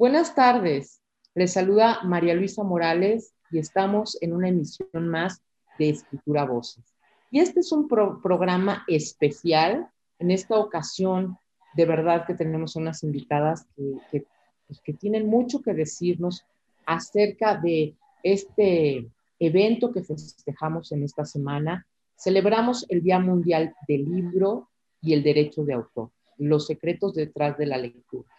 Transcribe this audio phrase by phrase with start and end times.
[0.00, 1.02] Buenas tardes,
[1.34, 5.42] les saluda María Luisa Morales y estamos en una emisión más
[5.78, 6.96] de Escritura Voces.
[7.30, 9.90] Y este es un programa especial.
[10.18, 11.36] En esta ocasión,
[11.74, 13.66] de verdad que tenemos unas invitadas
[14.10, 14.24] que,
[14.66, 16.46] pues, que tienen mucho que decirnos
[16.86, 19.06] acerca de este
[19.38, 21.86] evento que festejamos en esta semana.
[22.16, 24.70] Celebramos el Día Mundial del Libro
[25.02, 26.08] y el Derecho de Autor,
[26.38, 28.30] los secretos detrás de la lectura.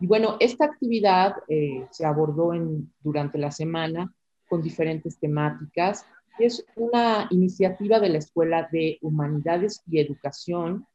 [0.00, 2.52] Y bueno, esta actividad eh, se abordó
[3.00, 4.12] durante la semana
[4.48, 6.06] con diferentes temáticas.
[6.38, 10.86] Es una iniciativa de la Escuela de Humanidades y Educación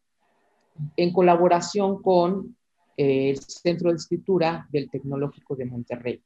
[0.98, 2.58] en colaboración con
[2.98, 6.24] eh, el Centro de Escritura del Tecnológico de Monterrey,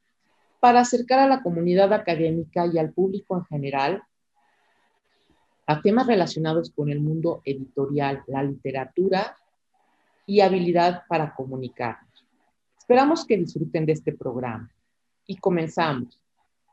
[0.59, 4.03] para acercar a la comunidad académica y al público en general
[5.67, 9.37] a temas relacionados con el mundo editorial, la literatura
[10.25, 11.97] y habilidad para comunicar.
[12.89, 14.67] Esperamos que disfruten de este programa.
[15.27, 16.19] Y comenzamos.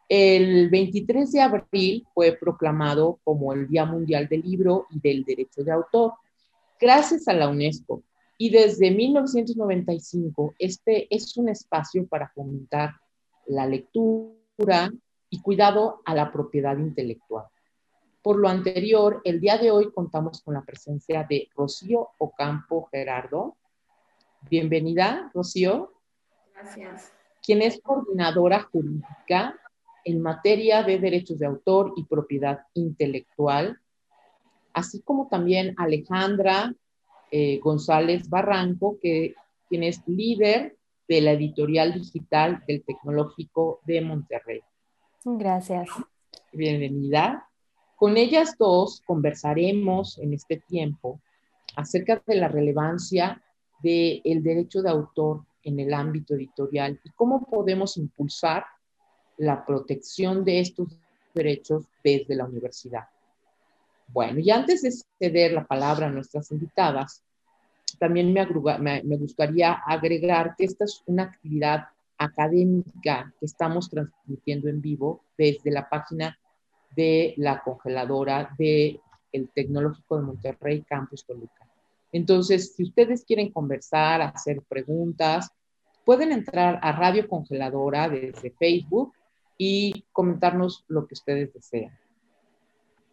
[0.09, 5.63] El 23 de abril fue proclamado como el Día Mundial del Libro y del Derecho
[5.63, 6.15] de Autor,
[6.81, 8.03] gracias a la UNESCO.
[8.39, 12.95] Y desde 1995, este es un espacio para fomentar
[13.45, 14.91] la lectura
[15.29, 17.45] y cuidado a la propiedad intelectual.
[18.23, 23.59] Por lo anterior, el día de hoy contamos con la presencia de Rocío Ocampo Gerardo.
[24.49, 25.93] Bienvenida, Rocío.
[26.57, 27.13] Gracias.
[27.43, 29.59] Quien es coordinadora jurídica
[30.05, 33.79] en materia de derechos de autor y propiedad intelectual,
[34.73, 36.75] así como también Alejandra
[37.31, 39.35] eh, González Barranco, que,
[39.69, 40.77] quien es líder
[41.09, 44.61] de la editorial digital del Tecnológico de Monterrey.
[45.25, 45.89] Gracias.
[46.53, 47.49] Bienvenida.
[47.97, 51.21] Con ellas dos conversaremos en este tiempo
[51.75, 53.43] acerca de la relevancia
[53.83, 58.65] del derecho de autor en el ámbito editorial y cómo podemos impulsar
[59.37, 60.97] la protección de estos
[61.35, 63.09] derechos desde la universidad.
[64.09, 67.23] Bueno, y antes de ceder la palabra a nuestras invitadas,
[67.99, 74.81] también me, me, gustaría agregar que esta es una actividad académica que estamos transmitiendo en
[74.81, 76.39] vivo desde la página
[76.95, 79.01] de la congeladora del
[79.33, 81.67] el Tecnológico de Monterrey, Campus Toluca.
[82.13, 85.51] Entonces, si ustedes quieren conversar, hacer preguntas,
[86.07, 89.13] pueden entrar a Radio Congeladora desde Facebook
[89.59, 91.99] y comentarnos lo que ustedes desean.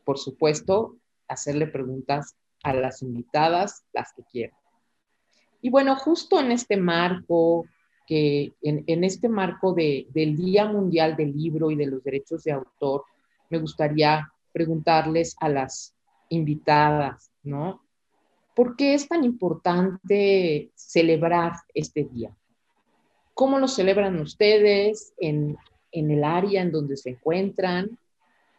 [0.06, 4.58] Por supuesto, hacerle preguntas a las invitadas, las que quieran.
[5.59, 7.66] Y bueno, justo en este marco,
[8.06, 13.06] que en, este marco del Día Mundial del Libro y de los Derechos de Autor,
[13.50, 15.96] me gustaría preguntarles a las
[16.30, 17.81] invitadas, ¿no?
[18.56, 22.38] ¿Por qué es tan importante celebrar este día?
[23.34, 25.58] ¿Cómo lo celebran ustedes en,
[25.92, 27.98] en el área en donde se encuentran?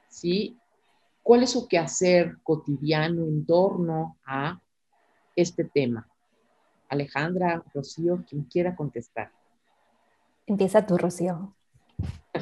[0.08, 0.56] ¿Sí?
[1.22, 4.60] ¿Cuál es su quehacer cotidiano en torno a
[5.36, 6.06] este tema?
[6.88, 9.30] Alejandra, Rocío, quien quiera contestar.
[10.46, 11.54] Empieza tú, Rocío.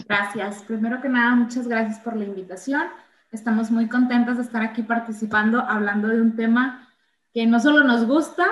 [0.08, 0.62] Gracias.
[0.62, 2.82] Primero que nada, muchas gracias por la invitación.
[3.30, 6.88] Estamos muy contentos de estar aquí participando, hablando de un tema
[7.32, 8.44] que no solo nos gusta,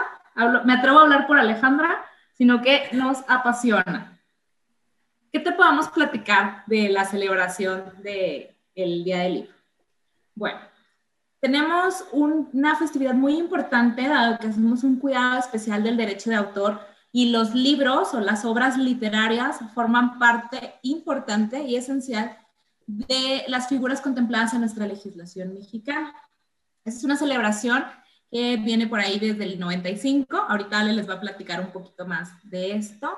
[0.64, 2.04] me atrevo a hablar por Alejandra,
[2.40, 4.18] sino que nos apasiona.
[5.30, 9.52] ¿Qué te podemos platicar de la celebración del Día del Libro?
[10.34, 10.58] Bueno,
[11.38, 16.80] tenemos una festividad muy importante, dado que hacemos un cuidado especial del derecho de autor
[17.12, 22.38] y los libros o las obras literarias forman parte importante y esencial
[22.86, 26.14] de las figuras contempladas en nuestra legislación mexicana.
[26.86, 27.84] es una celebración
[28.30, 30.36] que viene por ahí desde el 95.
[30.36, 33.10] Ahorita les va a platicar un poquito más de esto.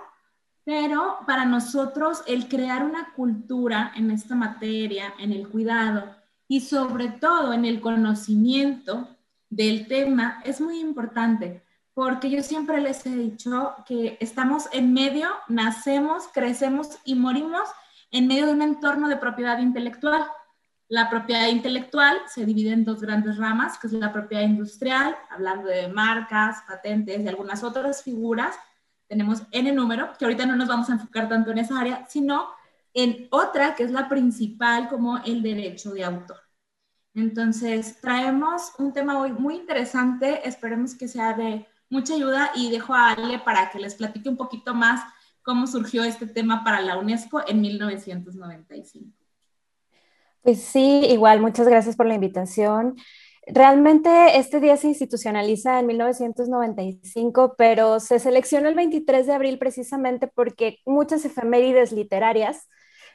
[0.64, 6.14] Pero para nosotros el crear una cultura en esta materia, en el cuidado
[6.46, 9.08] y sobre todo en el conocimiento
[9.50, 11.62] del tema es muy importante,
[11.94, 17.68] porque yo siempre les he dicho que estamos en medio, nacemos, crecemos y morimos
[18.10, 20.24] en medio de un entorno de propiedad intelectual.
[20.88, 25.68] La propiedad intelectual se divide en dos grandes ramas, que es la propiedad industrial, hablando
[25.68, 28.56] de marcas, patentes y algunas otras figuras.
[29.08, 32.48] Tenemos N número, que ahorita no nos vamos a enfocar tanto en esa área, sino
[32.94, 36.40] en otra que es la principal como el derecho de autor.
[37.14, 42.94] Entonces, traemos un tema muy, muy interesante, esperemos que sea de mucha ayuda y dejo
[42.94, 45.02] a Ale para que les platique un poquito más
[45.42, 49.21] cómo surgió este tema para la UNESCO en 1995.
[50.42, 52.96] Pues sí, igual, muchas gracias por la invitación.
[53.46, 60.26] Realmente este día se institucionaliza en 1995, pero se selecciona el 23 de abril precisamente
[60.28, 62.68] porque muchas efemérides literarias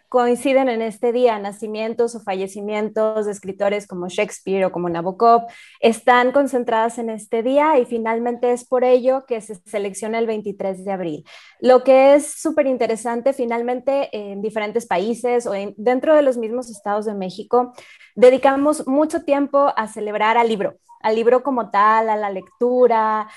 [0.09, 5.43] coinciden en este día, nacimientos o fallecimientos de escritores como Shakespeare o como Nabokov,
[5.79, 10.85] están concentradas en este día y finalmente es por ello que se selecciona el 23
[10.85, 11.25] de abril.
[11.59, 17.05] Lo que es súper interesante, finalmente en diferentes países o dentro de los mismos estados
[17.05, 17.73] de México,
[18.15, 23.27] dedicamos mucho tiempo a celebrar al libro, al libro como tal, a la lectura,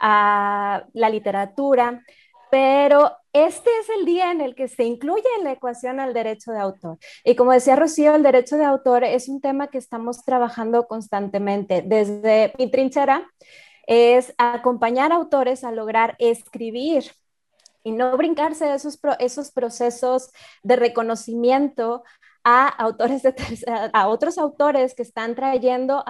[0.00, 2.02] a la literatura
[2.50, 6.52] pero este es el día en el que se incluye en la ecuación al derecho
[6.52, 6.98] de autor.
[7.24, 11.82] Y como decía Rocío, el derecho de autor es un tema que estamos trabajando constantemente.
[11.82, 13.30] Desde mi trinchera
[13.86, 17.04] es acompañar autores a lograr escribir
[17.82, 20.30] y no brincarse esos, esos procesos
[20.62, 22.02] de reconocimiento
[22.44, 23.22] a autores
[23.92, 26.04] a otros autores que están trayendo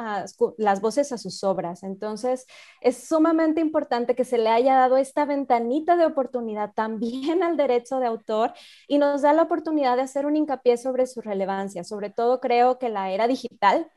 [0.58, 1.82] las voces a sus obras.
[1.82, 2.46] Entonces,
[2.80, 7.98] es sumamente importante que se le haya dado esta ventanita de oportunidad también al derecho
[7.98, 8.52] de autor
[8.88, 11.84] y nos da la oportunidad de hacer un hincapié sobre su relevancia.
[11.84, 13.90] Sobre todo creo que la era digital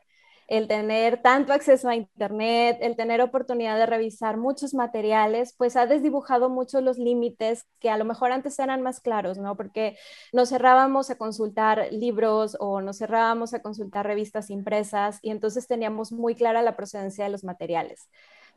[0.46, 5.86] el tener tanto acceso a Internet, el tener oportunidad de revisar muchos materiales, pues ha
[5.86, 9.56] desdibujado mucho los límites que a lo mejor antes eran más claros, ¿no?
[9.56, 9.96] Porque
[10.32, 16.12] nos cerrábamos a consultar libros o nos cerrábamos a consultar revistas impresas y entonces teníamos
[16.12, 18.08] muy clara la procedencia de los materiales.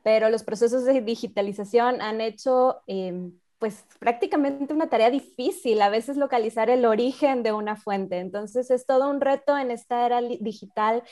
[0.03, 2.81] Pero los procesos de digitalización han hecho...
[2.87, 8.19] Em, pues prácticamente una tarea difícil, a veces localizar el origen de una fuente.
[8.19, 11.03] Entonces es todo un reto en esta era digital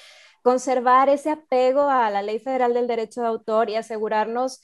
[0.46, 4.62] conservar ese apego a la Ley Federal del Derecho de Autor y asegurarnos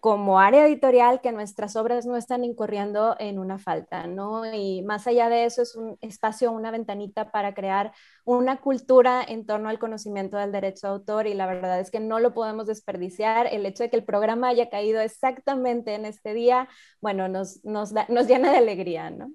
[0.00, 4.52] como área editorial que nuestras obras no están incurriendo en una falta, ¿no?
[4.52, 7.92] Y más allá de eso es un espacio, una ventanita para crear
[8.24, 12.00] una cultura en torno al conocimiento del derecho de autor y la verdad es que
[12.00, 13.46] no lo podemos desperdiciar.
[13.46, 16.68] El hecho de que el programa haya caído exactamente en este día,
[17.00, 19.30] bueno, nos, nos, nos llena de alegría, ¿no?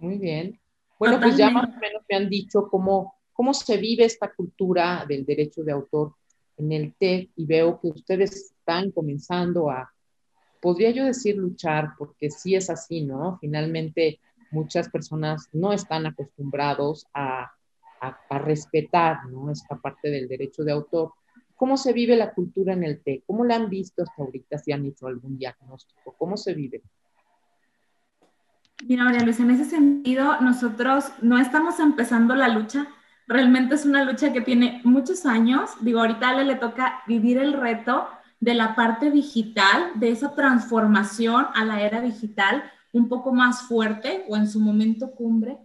[0.00, 0.58] Muy bien.
[0.98, 5.04] Bueno, pues ya más o menos me han dicho cómo cómo se vive esta cultura
[5.06, 6.16] del derecho de autor
[6.56, 9.94] en el TEC y veo que ustedes están comenzando a,
[10.60, 13.38] podría yo decir, luchar, porque sí es así, ¿no?
[13.40, 14.18] Finalmente
[14.50, 17.52] muchas personas no están acostumbrados a,
[18.00, 19.52] a, respetar, ¿no?
[19.52, 21.12] Esta parte del derecho de autor.
[21.54, 23.22] ¿Cómo se vive la cultura en el TEC?
[23.24, 24.58] ¿Cómo la han visto hasta ahorita?
[24.58, 26.82] Si han hecho algún diagnóstico, ¿cómo se vive?
[28.84, 32.88] Mira, María Luisa, en ese sentido, nosotros no estamos empezando la lucha,
[33.28, 35.70] realmente es una lucha que tiene muchos años.
[35.80, 38.08] Digo, ahorita le, le toca vivir el reto
[38.40, 44.24] de la parte digital, de esa transformación a la era digital un poco más fuerte
[44.28, 45.58] o en su momento cumbre.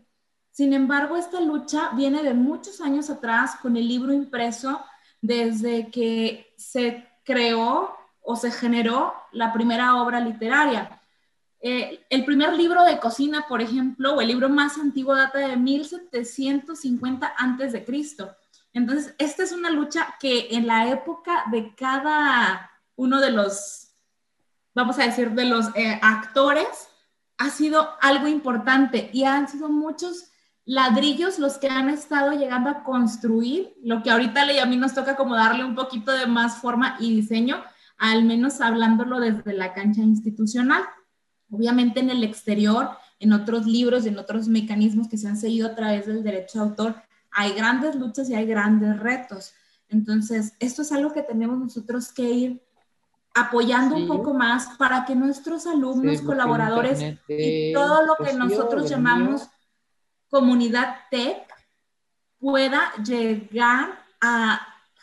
[0.52, 4.82] Sin embargo, esta lucha viene de muchos años atrás con el libro impreso
[5.22, 11.02] desde que se creó o se generó la primera obra literaria.
[11.66, 15.56] Eh, el primer libro de cocina, por ejemplo, o el libro más antiguo data de
[15.56, 18.36] 1750 antes de Cristo.
[18.74, 23.94] Entonces, esta es una lucha que en la época de cada uno de los,
[24.76, 26.68] vamos a decir, de los eh, actores,
[27.38, 30.32] ha sido algo importante y han sido muchos
[30.66, 34.76] ladrillos los que han estado llegando a construir lo que ahorita le y a mí
[34.76, 37.64] nos toca como darle un poquito de más forma y diseño,
[37.98, 40.84] al menos hablándolo desde la cancha institucional.
[41.54, 42.90] Obviamente en el exterior,
[43.20, 46.66] en otros libros, en otros mecanismos que se han seguido a través del derecho de
[46.66, 46.96] autor,
[47.30, 49.54] hay grandes luchas y hay grandes retos.
[49.88, 52.64] Entonces, esto es algo que tenemos nosotros que ir
[53.36, 59.48] apoyando un poco más para que nuestros alumnos, colaboradores y todo lo que nosotros llamamos
[60.30, 61.48] comunidad tech
[62.40, 64.60] pueda llegar a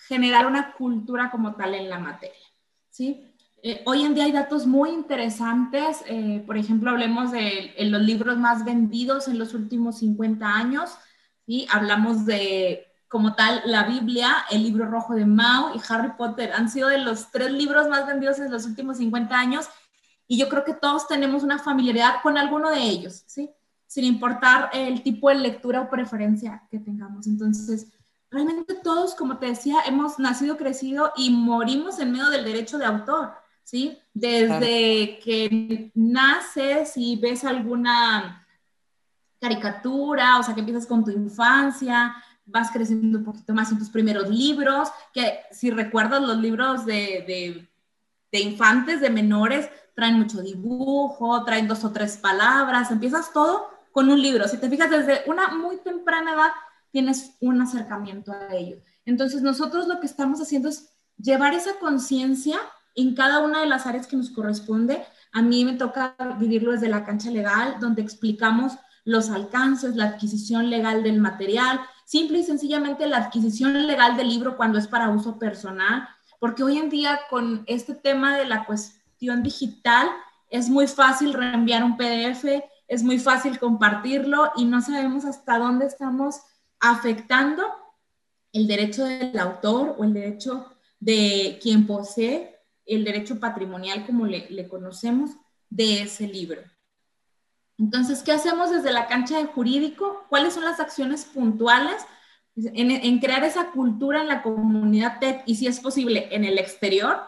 [0.09, 2.47] generar una cultura como tal en la materia.
[2.91, 3.30] ¿sí?
[3.63, 6.03] Eh, hoy en día hay datos muy interesantes.
[6.07, 10.91] Eh, por ejemplo, hablemos de los libros más vendidos en los últimos 50 años.
[11.47, 11.67] ¿sí?
[11.71, 16.53] Hablamos de, como tal, la Biblia, el libro rojo de Mao y Harry Potter.
[16.53, 19.69] Han sido de los tres libros más vendidos en los últimos 50 años.
[20.27, 23.51] Y yo creo que todos tenemos una familiaridad con alguno de ellos, ¿sí?
[23.87, 27.27] sin importar el tipo de lectura o preferencia que tengamos.
[27.27, 27.89] Entonces,
[28.31, 32.85] realmente todos, como te decía, hemos nacido, crecido y morimos en medio del derecho de
[32.85, 33.33] autor.
[33.65, 33.99] ¿Sí?
[34.13, 38.47] Desde que naces y ves alguna
[39.41, 42.15] caricatura, o sea, que empiezas con tu infancia,
[42.45, 47.69] vas creciendo un poquito más en tus primeros libros, que si recuerdas los libros de,
[48.31, 54.11] de infantes, de menores, traen mucho dibujo, traen dos o tres palabras, empiezas todo con
[54.11, 54.47] un libro.
[54.49, 56.51] Si te fijas, desde una muy temprana edad
[56.91, 58.79] tienes un acercamiento a ello.
[59.05, 62.59] Entonces, nosotros lo que estamos haciendo es llevar esa conciencia
[62.95, 65.05] en cada una de las áreas que nos corresponde.
[65.33, 70.71] A mí me toca vivirlo desde la cancha legal, donde explicamos los alcances, la adquisición
[70.71, 75.39] legal del material, simple y sencillamente la adquisición legal del libro cuando es para uso
[75.39, 80.09] personal, porque hoy en día con este tema de la cuestión digital
[80.49, 82.45] es muy fácil reenviar un PDF,
[82.89, 86.41] es muy fácil compartirlo y no sabemos hasta dónde estamos
[86.81, 87.63] afectando
[88.53, 90.67] el derecho del autor o el derecho
[90.99, 92.60] de quien posee
[92.91, 95.31] el derecho patrimonial como le, conocemos
[95.69, 96.63] de ese libro.
[97.79, 100.27] Entonces, ¿qué hacemos desde la cancha de jurídico?
[100.29, 102.05] ¿Cuáles son las acciones puntuales
[102.57, 107.21] en, crear esa cultura en la comunidad TEC y si es posible en el exterior?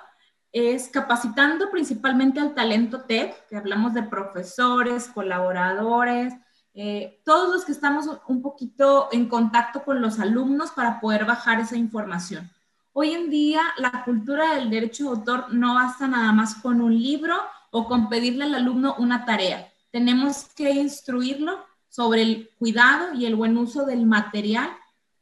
[0.51, 6.35] Es capacitando principalmente al talento TEC, que hablamos de profesores, colaboradores,
[6.75, 11.61] eh, todos los que estamos un poquito en contacto con los alumnos para poder bajar
[11.61, 12.51] esa información.
[12.95, 16.93] Hoy en día la cultura del derecho de autor no basta nada más con un
[16.93, 17.35] libro
[17.71, 19.73] o con pedirle al alumno una tarea.
[19.91, 24.71] Tenemos que instruirlo sobre el cuidado y el buen uso del material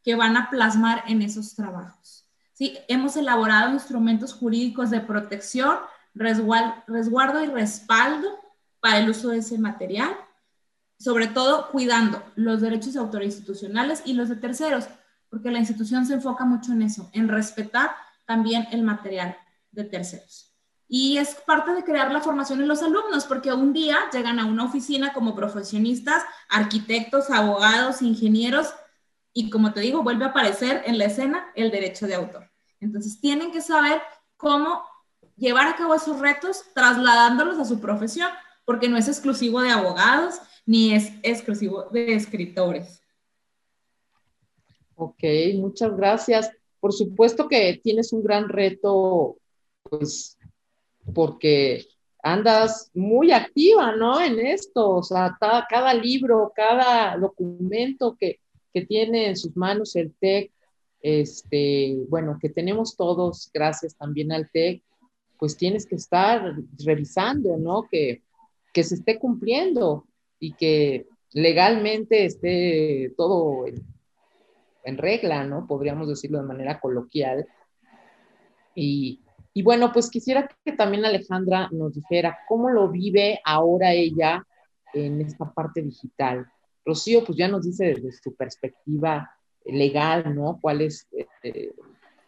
[0.02, 2.26] que van a plasmar en esos trabajos.
[2.54, 2.76] ¿Sí?
[2.88, 5.78] Hemos elaborado instrumentos jurídicos de protección,
[6.14, 8.28] resguardo y respaldo
[8.80, 10.16] para el uso de ese material
[11.00, 14.84] sobre todo cuidando los derechos de autores institucionales y los de terceros,
[15.30, 17.92] porque la institución se enfoca mucho en eso, en respetar
[18.26, 19.36] también el material
[19.70, 20.54] de terceros.
[20.88, 24.46] Y es parte de crear la formación en los alumnos, porque un día llegan a
[24.46, 28.74] una oficina como profesionistas, arquitectos, abogados, ingenieros,
[29.32, 32.50] y como te digo, vuelve a aparecer en la escena el derecho de autor.
[32.80, 34.02] Entonces tienen que saber
[34.36, 34.82] cómo
[35.36, 38.28] llevar a cabo esos retos trasladándolos a su profesión,
[38.64, 42.99] porque no es exclusivo de abogados, ni es exclusivo de escritores.
[45.02, 46.52] Ok, muchas gracias.
[46.78, 49.38] Por supuesto que tienes un gran reto,
[49.82, 50.36] pues,
[51.14, 51.86] porque
[52.22, 54.20] andas muy activa, ¿no?
[54.20, 58.40] En esto, o sea, cada, libro, cada documento que,
[58.74, 60.52] que, tiene en sus manos el TEC,
[61.00, 64.82] este, bueno, que tenemos todos, gracias también al TEC,
[65.38, 67.84] pues tienes que estar revisando, ¿no?
[67.90, 68.22] Que,
[68.74, 70.04] que se esté cumpliendo
[70.38, 73.64] y que legalmente esté todo
[74.84, 75.66] regla, ¿no?
[75.66, 77.46] Podríamos decirlo de manera coloquial.
[78.74, 79.20] Y,
[79.52, 84.44] y, bueno, pues quisiera que también Alejandra nos dijera cómo lo vive ahora ella
[84.92, 86.46] en esta parte digital.
[86.84, 89.30] Rocío, pues ya nos dice desde su perspectiva
[89.64, 90.58] legal, ¿no?
[90.60, 91.06] ¿Cuál es
[91.42, 91.72] eh,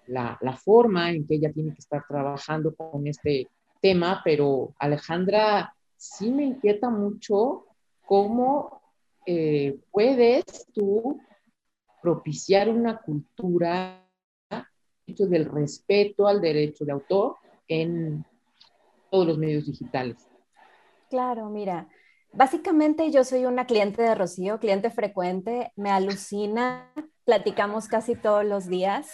[0.07, 3.49] la, la, forma en que ella tiene que estar trabajando con este
[3.81, 4.21] tema?
[4.25, 7.67] Pero Alejandra, sí me inquieta mucho
[8.05, 8.83] cómo
[9.25, 11.21] eh, puedes tú
[12.03, 13.99] propiciar una cultura
[15.07, 17.37] del respeto al derecho de autor
[17.69, 18.25] en
[19.11, 20.29] todos los medios digitales.
[21.11, 21.89] Claro, mira,
[22.33, 26.93] básicamente yo soy una cliente de Rocío, cliente frecuente, me alucina
[27.25, 29.09] platicamos casi todos los días.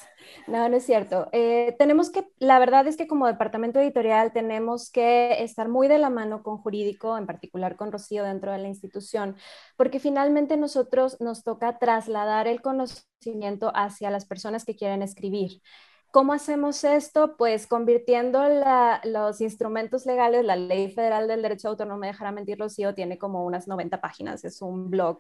[0.47, 1.29] No, no es cierto.
[1.33, 5.99] Eh, tenemos que, la verdad es que como departamento editorial tenemos que estar muy de
[5.99, 9.37] la mano con jurídico, en particular con Rocío dentro de la institución,
[9.77, 15.61] porque finalmente nosotros nos toca trasladar el conocimiento hacia las personas que quieren escribir.
[16.11, 17.37] ¿Cómo hacemos esto?
[17.37, 18.43] Pues convirtiendo
[19.05, 22.95] los instrumentos legales, la Ley Federal del Derecho de Autor, no me dejará mentir, Rocío,
[22.95, 25.19] tiene como unas 90 páginas, es un blog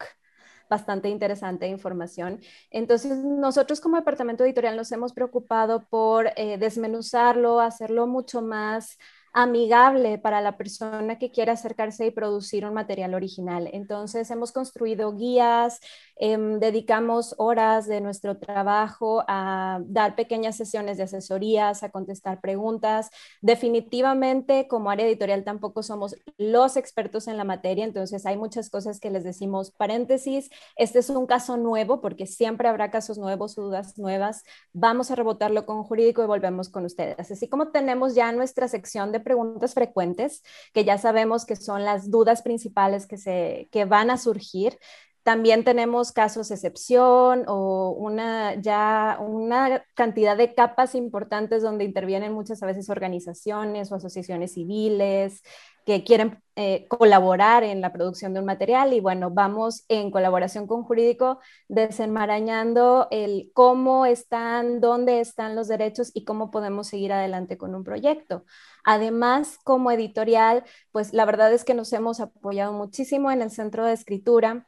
[0.70, 2.40] bastante interesante información.
[2.70, 8.98] Entonces, nosotros como departamento editorial nos hemos preocupado por eh, desmenuzarlo, hacerlo mucho más
[9.32, 13.68] amigable para la persona que quiera acercarse y producir un material original.
[13.72, 15.80] Entonces, hemos construido guías,
[16.16, 23.10] em, dedicamos horas de nuestro trabajo a dar pequeñas sesiones de asesorías, a contestar preguntas.
[23.40, 29.00] Definitivamente, como área editorial, tampoco somos los expertos en la materia, entonces hay muchas cosas
[29.00, 30.50] que les decimos paréntesis.
[30.76, 34.44] Este es un caso nuevo porque siempre habrá casos nuevos, dudas nuevas.
[34.72, 37.30] Vamos a rebotarlo con jurídico y volvemos con ustedes.
[37.30, 42.10] Así como tenemos ya nuestra sección de preguntas frecuentes, que ya sabemos que son las
[42.10, 44.78] dudas principales que, se, que van a surgir.
[45.22, 52.60] También tenemos casos excepción o una, ya una cantidad de capas importantes donde intervienen muchas
[52.60, 55.42] veces organizaciones o asociaciones civiles,
[55.88, 60.66] que quieren eh, colaborar en la producción de un material y bueno, vamos en colaboración
[60.66, 67.56] con Jurídico desenmarañando el cómo están, dónde están los derechos y cómo podemos seguir adelante
[67.56, 68.44] con un proyecto.
[68.84, 73.86] Además, como editorial, pues la verdad es que nos hemos apoyado muchísimo en el Centro
[73.86, 74.66] de Escritura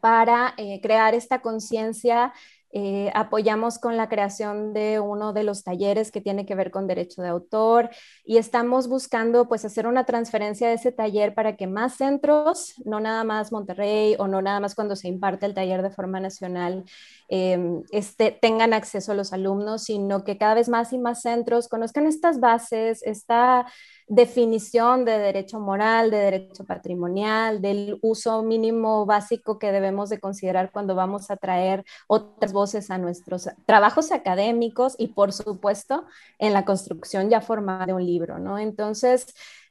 [0.00, 2.34] para eh, crear esta conciencia
[2.74, 6.86] eh, apoyamos con la creación de uno de los talleres que tiene que ver con
[6.86, 7.90] derecho de autor
[8.24, 12.98] y estamos buscando pues hacer una transferencia de ese taller para que más centros, no
[12.98, 16.84] nada más Monterrey o no nada más cuando se imparte el taller de forma nacional,
[17.28, 21.68] em, este, tengan acceso a los alumnos, sino que cada vez más y más centros
[21.68, 23.66] conozcan estas bases, esta
[24.08, 30.70] definición de derecho moral, de derecho patrimonial, del uso mínimo básico que debemos de considerar
[30.72, 36.04] cuando vamos a traer otras voces a nuestros trabajos académicos y por supuesto
[36.38, 38.58] en la construcción ya formada de un libro, ¿no?
[38.58, 39.26] Entonces,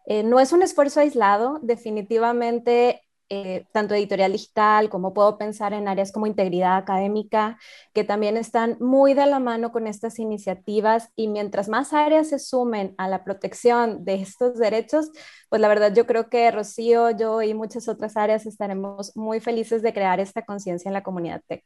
[0.06, 3.02] eh, no es un esfuerzo aislado, definitivamente
[3.34, 7.58] eh, tanto editorial digital como puedo pensar en áreas como integridad académica,
[7.94, 12.40] que también están muy de la mano con estas iniciativas y mientras más áreas se
[12.40, 15.12] sumen a la protección de estos derechos,
[15.48, 19.82] pues la verdad yo creo que Rocío, yo y muchas otras áreas estaremos muy felices
[19.82, 21.64] de crear esta conciencia en la comunidad tech.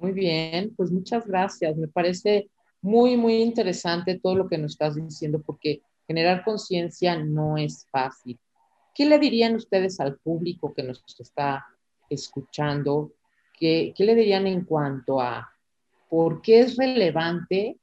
[0.00, 1.76] Muy bien, pues muchas gracias.
[1.76, 2.50] Me parece
[2.82, 8.38] muy, muy interesante todo lo que nos estás diciendo porque generar conciencia no es fácil
[8.94, 11.64] ¿Qué le dirían ustedes al público que nos está
[12.08, 13.12] escuchando?
[13.58, 15.50] ¿Qué, le dirían en cuanto a
[16.08, 17.78] por qué es relevante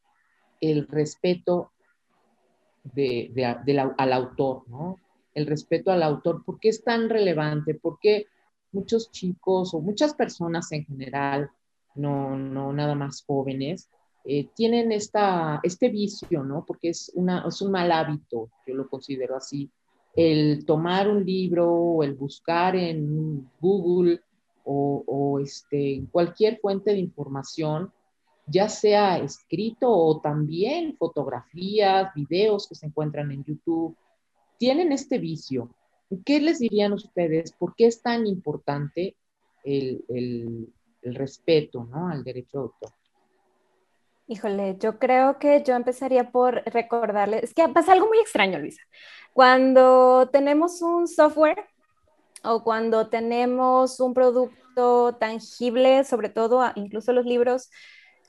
[0.59, 1.71] el respeto
[3.97, 5.00] al autor, ¿no?
[5.33, 7.75] El respeto al autor, ¿por qué es tan relevante?
[7.75, 8.27] ¿Por qué
[8.71, 11.50] muchos chicos o muchas personas en general,
[11.97, 13.89] no, no nada más jóvenes,
[14.29, 16.65] eh, tienen esta, este vicio, ¿no?
[16.65, 19.71] Porque es, una, es un mal hábito, yo lo considero así,
[20.17, 24.19] el tomar un libro o el buscar en Google
[24.65, 27.93] o, este, en cualquier fuente de información,
[28.47, 33.95] ya sea escrito o también fotografías, videos que se encuentran en YouTube,
[34.57, 35.69] tienen este vicio.
[36.25, 37.53] ¿Qué les dirían ustedes?
[37.53, 39.15] ¿Por qué es tan importante
[39.63, 40.03] el
[41.01, 42.09] respeto ¿no?
[42.09, 42.91] al derecho de autor?
[44.29, 48.81] Híjole, yo creo que yo empezaría por recordarles, es que pasa algo muy extraño, Luisa.
[49.31, 51.65] Cuando tenemos un software
[52.43, 57.69] o cuando tenemos un producto tangible, sobre todo incluso los libros,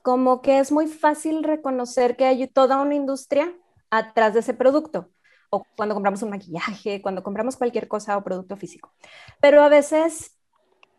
[0.02, 3.52] como que es muy fácil reconocer que hay toda una industria
[3.90, 5.10] atrás de ese producto.
[5.50, 8.94] O cuando compramos un maquillaje, cuando compramos cualquier cosa o producto físico.
[9.40, 10.37] Pero a veces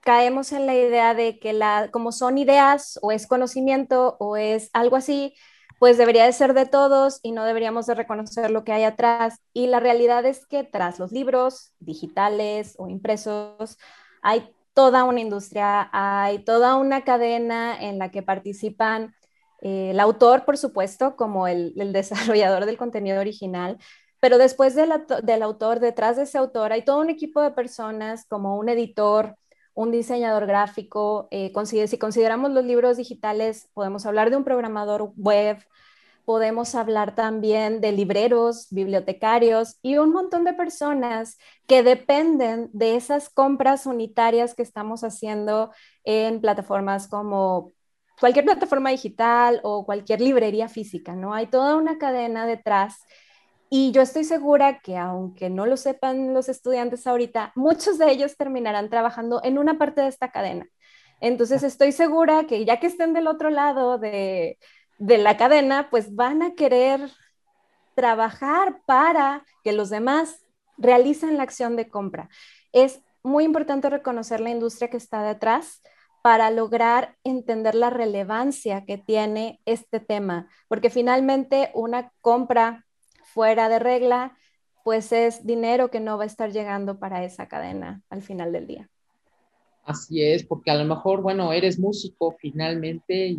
[0.02, 4.70] caemos en la idea de que la, como son ideas o es conocimiento o es
[4.74, 5.34] algo así,
[5.80, 9.40] pues debería de ser de todos y no deberíamos de reconocer lo que hay atrás.
[9.54, 13.78] Y la realidad es que tras los libros digitales o impresos
[14.22, 19.14] hay toda una industria, hay toda una cadena en la que participan
[19.62, 23.78] eh, el autor, por supuesto, como el, desarrollador del contenido original,
[24.20, 28.58] pero después del autor, detrás de ese autor, hay todo un equipo de personas como
[28.58, 29.38] un editor,
[29.80, 31.30] un diseñador gráfico.
[31.32, 31.54] Eh,
[31.88, 35.58] si consideramos los libros digitales, podemos hablar de un programador web,
[36.26, 43.30] podemos hablar también de libreros, bibliotecarios y un montón de personas que dependen de esas
[43.30, 45.72] compras unitarias que estamos haciendo
[46.04, 47.72] en plataformas como
[48.20, 51.34] cualquier plataforma digital o cualquier librería física, ¿no?
[51.34, 52.98] Hay toda una cadena detrás
[53.70, 58.36] y yo estoy segura que aunque no lo sepan los estudiantes ahorita, muchos de ellos
[58.36, 60.68] terminarán trabajando en una parte de esta cadena.
[61.22, 64.58] Entonces estoy segura que ya que estén del otro lado de,
[64.98, 67.12] la cadena, pues van a querer
[67.96, 70.46] trabajar para que los demás
[70.78, 72.30] realicen la acción de compra.
[72.72, 75.82] Es muy importante reconocer la industria que está detrás
[76.22, 82.86] para lograr entender la relevancia que tiene este tema, porque finalmente una compra
[83.34, 84.38] fuera de regla,
[84.84, 88.68] pues es dinero que no va a estar llegando para esa cadena al final del
[88.68, 88.90] día.
[89.84, 93.38] Así es, porque a lo mejor, bueno, eres músico finalmente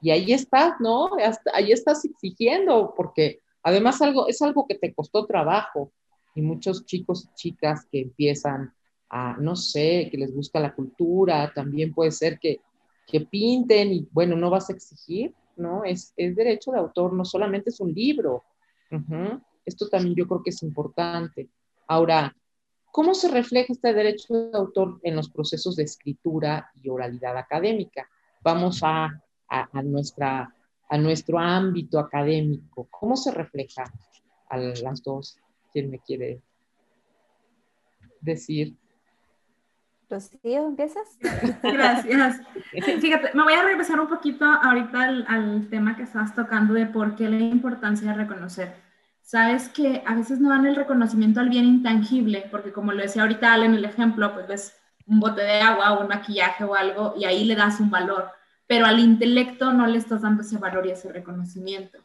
[0.00, 1.10] y, ahí estás, ¿no?
[1.54, 5.92] ahí estás exigiendo, porque además algo, es algo que te costó trabajo
[6.34, 8.72] y muchos chicos y chicas que empiezan
[9.08, 12.60] a, no sé, que les gusta la cultura, también puede ser que,
[13.06, 15.84] que pinten y bueno, no vas a exigir, ¿no?
[15.84, 18.42] Es, es derecho de autor, no solamente es un libro,
[19.64, 21.48] esto también yo creo que es importante.
[21.86, 22.34] Ahora,
[22.90, 28.08] ¿cómo se refleja este derecho de autor en los procesos de escritura y oralidad académica?
[28.42, 29.08] Vamos a,
[29.84, 30.54] nuestra,
[30.88, 32.88] a nuestro ámbito académico.
[32.90, 33.84] ¿Cómo se refleja
[34.48, 35.38] a las dos?
[35.72, 36.42] ¿Quién me quiere
[38.20, 38.76] decir?
[40.12, 41.18] Rocío, ¿empiezas?
[41.62, 42.40] Gracias.
[43.00, 47.16] Fíjate, me voy a regresar un poquito ahorita al, tema que estás tocando de por
[47.16, 48.74] qué la importancia de reconocer.
[49.22, 53.22] Sabes que a veces no dan el reconocimiento al bien intangible, porque como lo decía
[53.22, 56.74] ahorita Ale en el ejemplo, pues ves un bote de agua o un maquillaje o
[56.74, 58.30] algo y ahí le das un valor.
[58.66, 61.98] pero al intelecto no le estás dando ese valor y ese reconocimiento.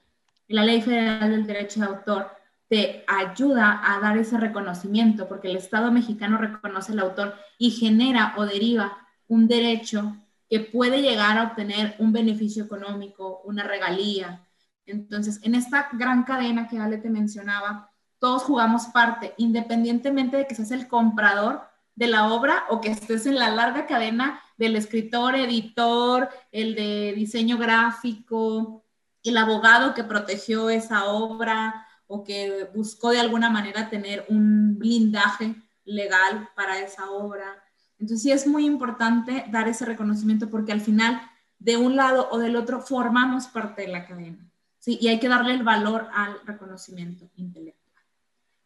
[0.47, 2.29] Y la Ley Federal del Derecho de Autor
[2.69, 8.33] te ayuda a dar ese reconocimiento, porque el Estado mexicano reconoce al autor y genera
[8.37, 10.17] o deriva un derecho
[10.49, 14.45] que puede llegar a obtener un beneficio económico, una regalía.
[14.85, 20.55] Entonces, en esta gran cadena que Ale te mencionaba, todos jugamos parte, independientemente de que
[20.55, 21.61] seas el comprador
[21.95, 27.13] de la obra o que estés en la larga cadena del escritor, editor, el de
[27.15, 28.83] diseño gráfico,
[29.23, 35.55] el abogado que protegió esa obra o que buscó de alguna manera tener un blindaje
[35.85, 37.63] legal para esa obra.
[37.99, 41.21] Entonces sí es muy importante dar ese reconocimiento porque al final
[41.59, 44.49] de un lado o del otro formamos parte de la cadena.
[44.79, 44.97] ¿sí?
[45.01, 47.77] Y hay que darle el valor al reconocimiento intelectual.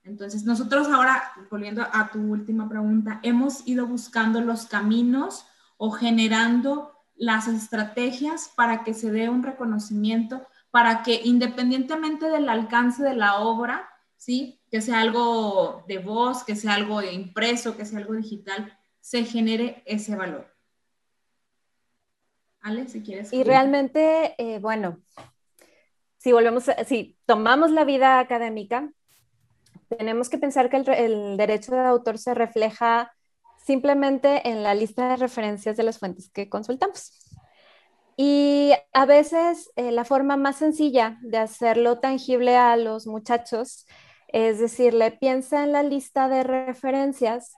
[0.04, 5.46] Entonces nosotros ahora, volviendo a tu última pregunta, hemos ido buscando los caminos
[5.78, 13.04] o generando las estrategias para que se dé un reconocimiento, para que independientemente del alcance
[13.04, 14.62] de la obra, ¿sí?
[14.72, 19.84] que sea algo de voz, que sea algo impreso, que sea algo digital, se genere
[19.86, 20.48] ese valor.
[22.62, 23.34] Ale, si quieres.
[23.34, 25.02] Y realmente, eh, bueno,
[26.18, 28.92] si volvemos, si tomamos la vida académica,
[29.98, 33.12] tenemos que pensar que el, derecho de autor se refleja
[33.66, 37.12] simplemente en la lista de referencias de las fuentes que consultamos.
[38.18, 43.86] Y a veces eh, la forma más sencilla de hacerlo tangible a los muchachos
[44.32, 47.54] es decirle, piensa en la lista de referencias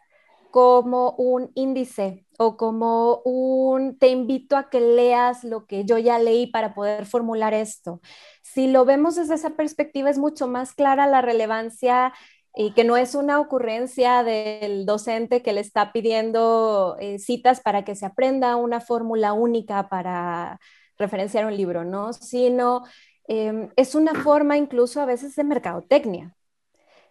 [0.51, 6.19] como un índice o como un te invito a que leas lo que yo ya
[6.19, 8.01] leí para poder formular esto.
[8.41, 12.13] Si lo vemos desde esa perspectiva es mucho más clara la relevancia
[12.55, 17.83] y que no es una ocurrencia del docente que le está pidiendo eh, citas para
[17.83, 20.59] que se aprenda una fórmula única para
[20.97, 22.13] referenciar un libro, ¿no?
[22.13, 22.83] Sino
[23.27, 26.35] em, es una forma incluso a veces de mercadotecnia.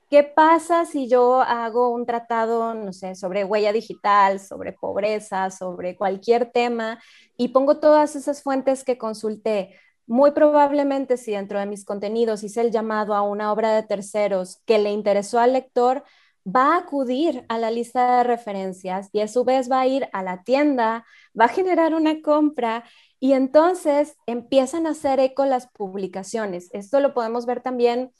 [0.08, 5.96] ¿Qué pasa si yo hago un tratado, no sé, sobre huella digital, sobre pobreza, sobre
[5.96, 7.00] cualquier tema
[7.36, 9.74] y pongo todas esas fuentes que consulté?
[10.06, 14.60] Muy probablemente si dentro de mis contenidos hice el llamado a una obra de terceros
[14.66, 16.04] que le interesó al lector,
[16.44, 20.08] va a acudir a la lista de referencias y a su vez va a ir
[20.12, 21.06] a la tienda,
[21.38, 22.84] va a generar una compra
[23.20, 26.68] y entonces empiezan a hacer eco las publicaciones.
[26.72, 28.12] Esto lo podemos ver también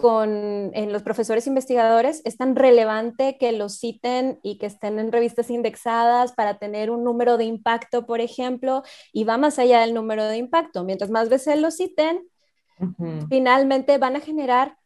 [0.00, 5.12] con en los profesores investigadores, es tan relevante que los citen y que estén en
[5.12, 8.82] revistas indexadas para tener un número de impacto, por ejemplo,
[9.12, 10.84] y va más allá del número de impacto.
[10.84, 12.26] Mientras más veces los citen,
[13.28, 14.76] finalmente van a generar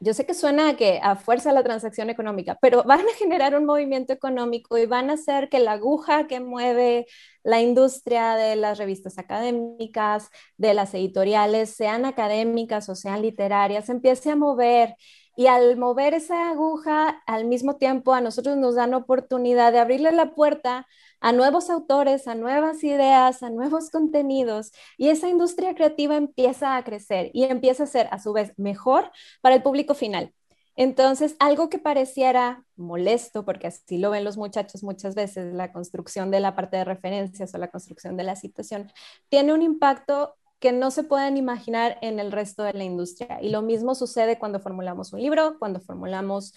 [0.00, 3.56] yo sé que suena a que a fuerza la transacción económica, pero van a generar
[3.56, 7.06] un movimiento económico y van a hacer que la aguja que mueve
[7.42, 14.30] la industria de las revistas académicas, de las editoriales, sean académicas o sean literarias, empiece
[14.30, 14.94] a mover.
[15.36, 20.10] Y al mover esa aguja, al mismo tiempo a nosotros nos dan oportunidad de abrirle
[20.12, 20.86] la puerta
[21.20, 26.84] a nuevos autores, a nuevas ideas, a nuevos contenidos y esa industria creativa empieza a
[26.84, 30.32] crecer y empieza a ser a su vez mejor para el público final.
[30.76, 36.30] Entonces, algo que pareciera molesto, porque así lo ven los muchachos muchas veces, la construcción
[36.30, 38.92] de la parte de referencias o la construcción de la situación,
[39.28, 43.38] tiene un impacto que no se pueden imaginar en el resto de la industria.
[43.42, 46.54] Y lo mismo sucede cuando formulamos un libro, cuando formulamos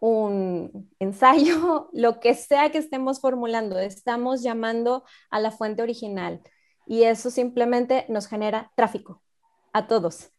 [0.00, 6.42] un ensayo, lo que sea que estemos formulando, estamos llamando a la fuente original
[6.86, 9.22] y eso simplemente nos genera tráfico
[9.72, 10.32] a todos.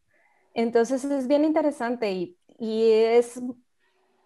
[0.54, 3.40] Entonces es bien interesante y, es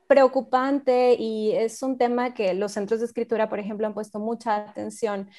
[0.07, 4.55] preocupante y es un tema que los centros de escritura, por ejemplo, han puesto mucha
[4.55, 5.29] atención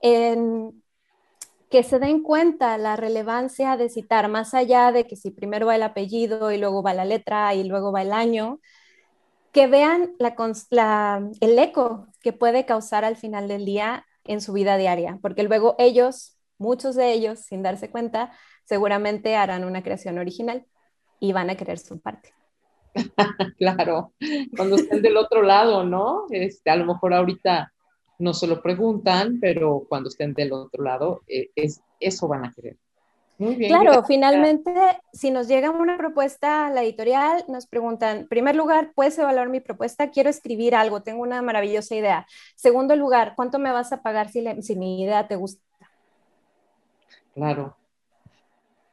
[0.00, 0.82] en
[1.70, 5.76] que se den cuenta la relevancia de citar, más allá de que si primero va
[5.76, 8.60] el apellido y luego va la letra y luego va el año,
[9.56, 10.14] que vean
[11.40, 15.76] el eco que puede causar al final del día en su vida diaria, porque luego
[15.78, 18.32] ellos, muchos de ellos, sin darse cuenta,
[18.64, 20.66] seguramente harán una creación original
[21.20, 22.34] y van a querer su parte.
[23.58, 24.12] claro,
[24.54, 26.26] cuando estén del otro lado, ¿no?
[26.28, 27.72] Este, a lo mejor ahorita
[28.18, 32.52] no se lo preguntan, pero cuando estén del otro lado, eh, es, eso van a
[32.52, 32.76] querer.
[33.38, 34.72] Claro, finalmente,
[35.12, 39.50] si nos llega una propuesta a la editorial, nos preguntan, en primer lugar, ¿puedes evaluar
[39.50, 40.10] mi propuesta?
[40.10, 42.26] Quiero escribir algo, tengo una maravillosa idea.
[42.54, 45.62] Segundo lugar, ¿cuánto me vas a pagar si, si mi idea te gusta?
[47.34, 47.76] Claro,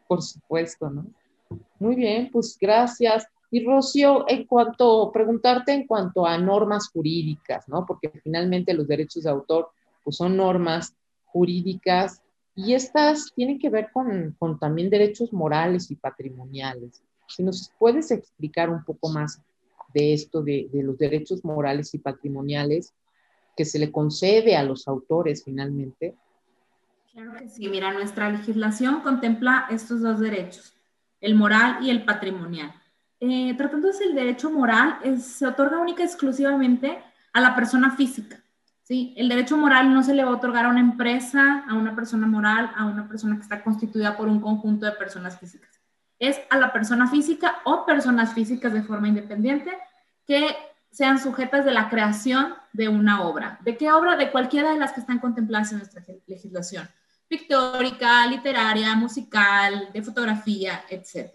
[0.07, 1.05] por supuesto, ¿no?
[1.79, 3.25] Muy bien, pues gracias.
[3.49, 7.85] Y Rocío, en cuanto, preguntarte en cuanto a normas jurídicas, ¿no?
[7.85, 9.69] Porque finalmente los derechos de autor,
[10.03, 10.93] pues son normas
[11.27, 12.22] jurídicas
[12.55, 17.01] y estas tienen que ver con, también derechos morales y patrimoniales.
[17.27, 19.41] Si nos puedes explicar un poco más
[19.93, 22.93] de esto, de, los derechos morales y patrimoniales
[23.55, 26.15] que se le concede a los autores finalmente.
[27.11, 30.75] Claro que sí, mira, nuestra legislación contempla estos dos derechos,
[31.21, 32.73] el moral y el patrimonial.
[33.19, 36.99] Eh, tratándose del derecho moral, se otorga única y exclusivamente
[37.31, 38.42] a la persona física.
[38.83, 39.13] ¿Sí?
[39.17, 42.27] El derecho moral no se le va a otorgar a una empresa, a una persona
[42.27, 45.81] moral, a una persona que está constituida por un conjunto de personas físicas.
[46.19, 49.71] Es a la persona física o personas físicas de forma independiente
[50.25, 50.55] que
[50.91, 53.59] sean sujetas de la creación de una obra.
[53.61, 54.15] ¿De qué obra?
[54.15, 56.87] De cualquiera de las que están contempladas en nuestra legislación.
[57.27, 61.33] Pictórica, literaria, musical, de fotografía, etc.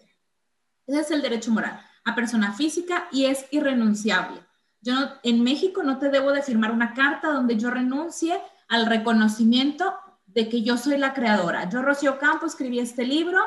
[0.87, 4.40] Ese es el derecho moral a persona física y es irrenunciable.
[4.80, 9.94] Yo en México no te debo de firmar una carta donde yo renuncie al reconocimiento
[10.26, 11.68] de que yo soy la creadora.
[11.68, 13.40] Yo, Rocío Campo, escribí este libro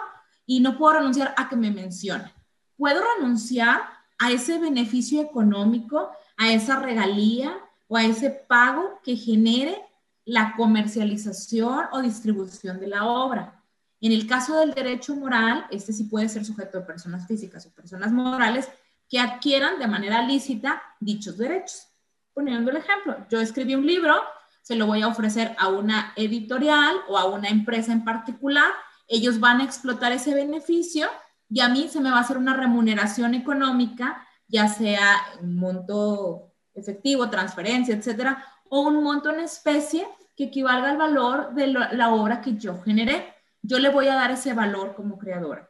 [0.46, 2.34] y no puedo renunciar a que me mencione.
[2.76, 3.82] Puedo renunciar
[4.18, 7.56] a ese beneficio económico, a esa regalía
[7.88, 9.82] o a ese pago que genere
[10.26, 13.64] la comercialización o distribución de la obra.
[14.00, 17.72] En el caso del derecho moral, este sí puede ser sujeto de personas físicas o
[17.72, 18.68] personas morales
[19.12, 21.90] que adquieran de manera lícita dichos derechos.
[22.34, 24.16] Poniendo el ejemplo, yo escribí un libro,
[24.62, 28.72] se lo voy a ofrecer a una editorial o a una empresa en particular,
[29.10, 31.10] ellos van a explotar ese beneficio
[31.50, 36.54] y a mí se me va a hacer una remuneración económica, ya sea un monto
[36.74, 42.40] efectivo, transferencia, etcétera, o un monto en especie que equivalga al valor de la obra
[42.40, 43.36] que yo generé.
[43.62, 45.70] Yo le voy a dar ese valor como creadora.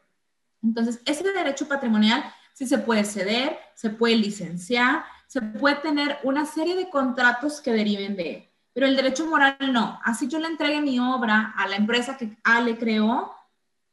[0.62, 2.22] Entonces, ese derecho patrimonial
[2.52, 7.72] sí se puede ceder, se puede licenciar, se puede tener una serie de contratos que
[7.72, 8.48] deriven de él.
[8.72, 10.00] Pero el derecho moral no.
[10.04, 13.34] Así yo le entregue mi obra a la empresa que Ale creó,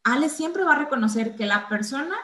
[0.04, 2.16] Ale siempre va a reconocer que la persona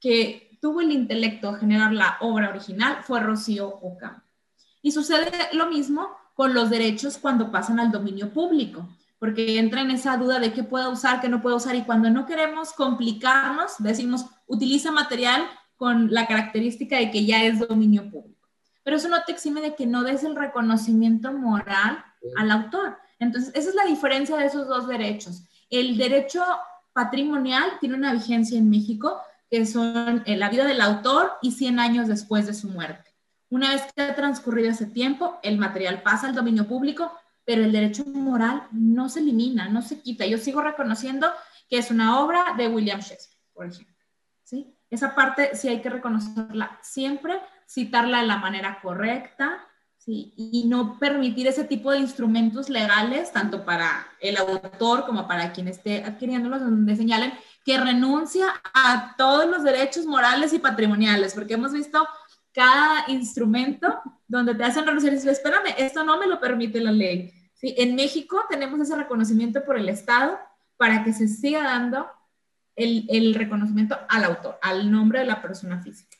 [0.00, 4.22] que tuvo el intelecto de generar la obra original fue Rocío Ocampo.
[4.82, 9.90] Y sucede lo mismo con los derechos cuando pasan al dominio público, porque entra en
[9.90, 13.74] esa duda de qué puedo usar, qué no puedo usar, y cuando no queremos complicarnos,
[13.78, 18.48] decimos, utiliza material con la característica de que ya es dominio público.
[18.82, 22.04] Pero eso no te exime de que no des el reconocimiento moral
[22.36, 22.98] al autor.
[23.18, 25.44] Entonces, esa es la diferencia de esos dos derechos.
[25.70, 26.44] El derecho
[26.92, 31.78] patrimonial tiene una vigencia en México que son eh, la vida del autor y 100
[31.78, 33.14] años después de su muerte.
[33.50, 37.12] Una vez que ha transcurrido ese tiempo, el material pasa al dominio público,
[37.44, 40.26] pero el derecho moral no se elimina, no se quita.
[40.26, 41.30] Yo sigo reconociendo
[41.68, 43.94] que es una obra de William Shakespeare, por ejemplo.
[44.42, 44.73] ¿sí?
[44.90, 49.66] Esa parte sí hay que reconocerla siempre, citarla de la manera correcta,
[49.98, 50.34] ¿sí?
[50.36, 55.68] y no permitir ese tipo de instrumentos legales, tanto para el autor como para quien
[55.68, 57.32] esté adquiriéndolos, donde señalen
[57.64, 62.06] que renuncia a todos los derechos morales y patrimoniales, porque hemos visto
[62.52, 66.92] cada instrumento donde te hacen renunciar y dicen, espérame, esto no me lo permite la
[66.92, 67.32] ley.
[67.54, 67.74] ¿Sí?
[67.78, 70.38] En México tenemos ese reconocimiento por el Estado
[70.76, 72.06] para que se siga dando
[72.76, 76.16] el, reconocimiento al autor, al nombre de la persona física.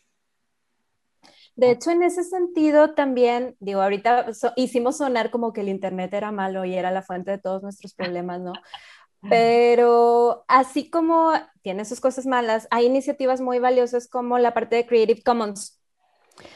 [1.56, 6.32] De hecho, en ese sentido también, digo, ahorita hicimos sonar como que el Internet era
[6.32, 8.52] malo y era la fuente de todos nuestros problemas, ¿no?
[9.30, 14.86] Pero así como tiene sus cosas malas, hay iniciativas muy valiosas como la parte de
[14.86, 15.80] Creative Commons,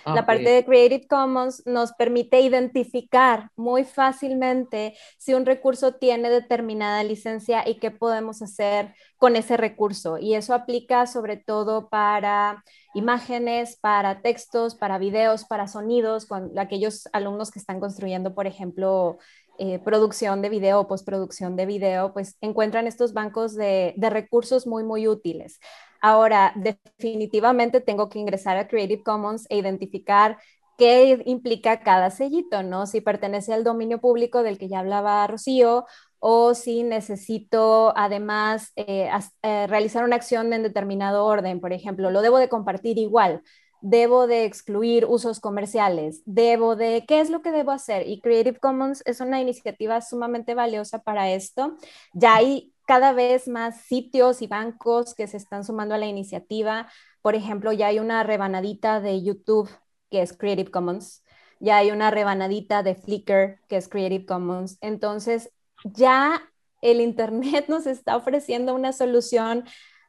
[0.04, 6.30] Ah, la parte de Creative Commons nos permite identificar muy fácilmente si un recurso tiene
[6.30, 10.18] determinada licencia y qué podemos hacer con ese recurso.
[10.18, 12.64] Y eso aplica sobre todo para
[12.94, 19.18] imágenes, para textos, para videos, para sonidos, con aquellos alumnos que están construyendo, por ejemplo,
[19.60, 24.66] eh, producción de video o postproducción de video, pues encuentran estos bancos de, de recursos
[24.68, 25.58] muy, muy útiles.
[26.00, 30.38] Ahora, definitivamente tengo que ingresar a Creative Commons e identificar
[30.78, 32.87] qué implica cada sellito, ¿no?
[32.87, 35.87] Si pertenece al dominio público del que ya hablaba Rocío
[36.20, 39.11] o si necesito además eh,
[39.42, 43.42] eh, realizar una acción en determinado orden, por ejemplo, lo debo de compartir igual,
[43.80, 48.06] debo de excluir usos comerciales, debo de, ¿qué es lo que debo hacer?
[48.08, 51.76] Y Creative Commons es una iniciativa sumamente valiosa para esto.
[52.12, 56.88] Ya hay cada vez más sitios y bancos que se están sumando a la iniciativa.
[57.20, 59.68] Por ejemplo, ya hay una rebanadita de YouTube
[60.11, 61.22] que es Creative Commons,
[61.61, 64.79] ya hay una rebanadita de Flickr que es Creative Commons.
[64.81, 65.53] Entonces,
[65.85, 66.40] ya
[66.81, 69.64] el Internet nos está ofreciendo una solución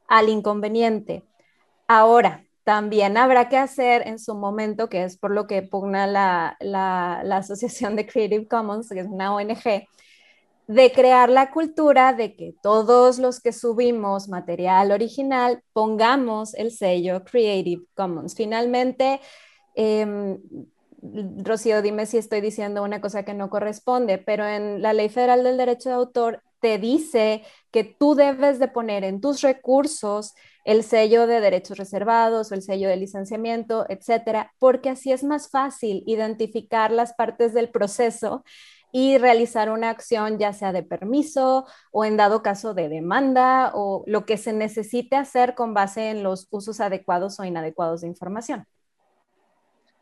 [0.07, 1.25] al inconveniente.
[1.85, 6.55] Ahora, también habrá que hacer en su momento, que es por lo que pugna la,
[6.61, 9.85] la Asociación de Creative Commons, que es una ONG,
[10.69, 17.23] de crear la cultura de que todos los que subimos material original pongamos el sello
[17.23, 18.35] Creative Commons.
[18.35, 19.19] Finalmente,
[19.73, 20.37] em,
[21.01, 25.43] Rocío, dime si estoy diciendo una cosa que no corresponde, pero en la Ley Federal
[25.43, 30.83] del Derecho de Autor te dice que tú debes de poner en tus recursos el
[30.83, 36.03] sello de derechos reservados o el sello de licenciamiento, etcétera, porque así es más fácil
[36.05, 38.43] identificar las partes del proceso
[38.91, 44.03] y realizar una acción ya sea de permiso o en dado caso de demanda o
[44.07, 48.65] lo que se necesite hacer con base en los usos adecuados o inadecuados de información.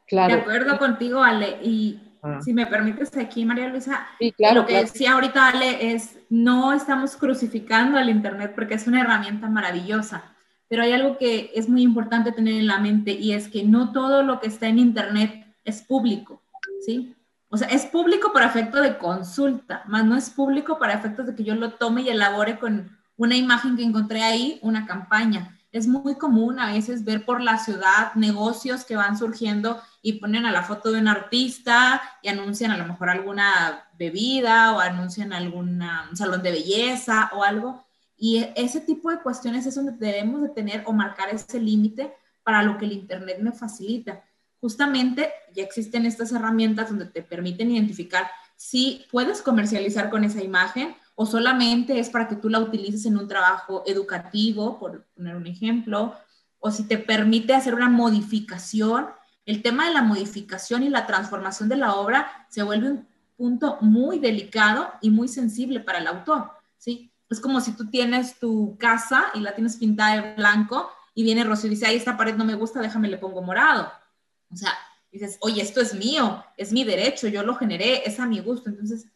[0.07, 0.35] Claro.
[0.35, 1.59] De acuerdo contigo, Ale.
[1.61, 2.39] Y ah.
[2.41, 4.07] si me permites aquí, María Luisa,
[4.53, 9.49] lo que decía ahorita Ale es, no estamos crucificando al Internet porque es una herramienta
[9.49, 10.23] maravillosa,
[10.69, 13.91] pero hay algo que es muy importante tener en la mente y es que no
[13.91, 16.41] todo lo que está en Internet es público,
[16.85, 17.16] ¿sí?
[17.57, 21.43] Sea, es público para efecto de consulta, más no es público para efectos de que
[21.43, 25.57] yo lo tome y elabore con una imagen que encontré ahí, una campaña.
[25.71, 30.45] Es muy común a veces ver por la ciudad negocios que van surgiendo y ponen
[30.45, 35.33] a la foto de un artista y anuncian a lo mejor alguna bebida o anuncian
[35.33, 37.85] algún salón de belleza o algo.
[38.17, 42.63] Y ese tipo de cuestiones es donde debemos de tener o marcar ese límite para
[42.63, 44.23] lo que el Internet me facilita
[44.67, 50.93] justamente ya existen estas herramientas donde te permiten identificar si puedes comercializar con esa imagen
[51.15, 55.47] o solamente es para que tú la utilices en un trabajo educativo, por poner un
[55.47, 56.13] ejemplo,
[56.59, 59.07] o si te permite hacer una modificación.
[59.45, 63.77] El tema de la modificación y la transformación de la obra se vuelve un punto
[63.79, 67.09] muy delicado y muy sensible para el autor, ¿sí?
[67.29, 71.45] Es como si tú tienes tu casa y la tienes pintada de blanco y viene
[71.45, 73.89] Rocío y dice, ay, esta pared no me gusta, déjame le pongo morado
[74.51, 74.73] o sea,
[75.11, 78.69] dices, oye, esto es mío, es mi derecho, yo lo generé, es a mi gusto.
[78.69, 79.07] Entonces,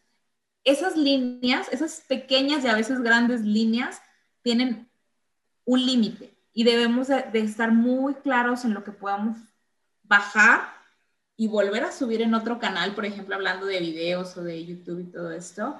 [0.64, 4.00] esas líneas, esas pequeñas y a veces grandes líneas,
[4.42, 4.90] tienen
[5.64, 9.38] un límite y debemos de, estar muy claros en lo que podamos
[10.02, 10.68] bajar
[11.36, 15.00] y volver a subir en otro canal, por ejemplo, hablando de videos o de YouTube
[15.00, 15.78] y todo esto,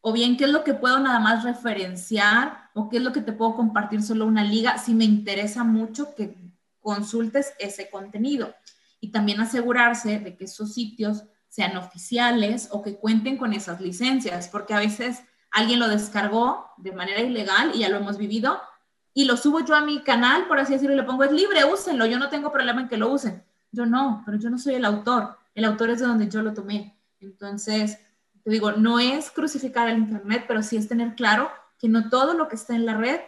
[0.00, 3.20] o bien qué es lo que puedo nada más referenciar o qué es lo que
[3.20, 6.34] te puedo compartir solo una liga si me interesa mucho que
[6.80, 8.54] consultes ese contenido
[9.06, 14.48] y también asegurarse de que esos sitios sean oficiales o que cuenten con esas licencias,
[14.48, 18.60] porque a veces alguien lo descargó de manera ilegal y ya lo hemos vivido
[19.14, 21.64] y lo subo yo a mi canal, por así decirlo, y le pongo es libre,
[21.64, 23.44] úsenlo, yo no tengo problema en que lo usen.
[23.70, 26.52] Yo no, pero yo no soy el autor, el autor es de donde yo lo
[26.52, 26.98] tomé.
[27.20, 27.98] Entonces,
[28.42, 32.34] te digo, no es crucificar el Internet, pero sí es tener claro que no todo
[32.34, 33.20] lo que está en la red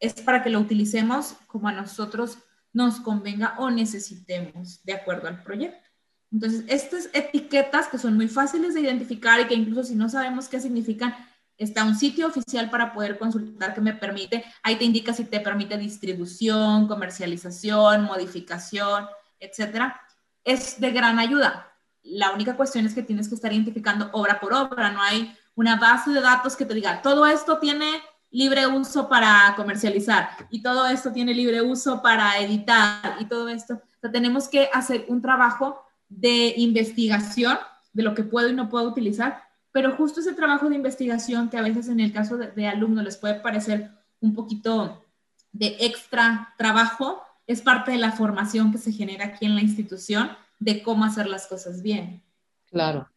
[0.00, 2.38] es para que lo utilicemos como a nosotros
[2.74, 5.88] nos convenga o necesitemos de acuerdo al proyecto.
[6.30, 10.48] Entonces, estas etiquetas que son muy fáciles de identificar y que incluso si no sabemos
[10.48, 11.14] qué significan,
[11.56, 15.38] está un sitio oficial para poder consultar que me permite, ahí te indica si te
[15.38, 19.06] permite distribución, comercialización, modificación,
[19.38, 20.00] etcétera.
[20.42, 21.72] Es de gran ayuda.
[22.02, 25.76] La única cuestión es que tienes que estar identificando obra por obra, no hay una
[25.76, 27.86] base de datos que te diga, todo esto tiene
[28.34, 33.80] libre uso para comercializar y todo esto tiene libre uso para editar y todo esto.
[34.02, 37.56] O tenemos que hacer un trabajo de investigación
[37.92, 41.58] de lo que puedo y no puedo utilizar, pero justo ese trabajo de investigación que
[41.58, 45.04] a veces en el caso de, de alumnos les puede parecer un poquito
[45.52, 50.32] de extra trabajo, es parte de la formación que se genera aquí en la institución
[50.58, 52.20] de cómo hacer las cosas bien.
[52.66, 53.08] Claro.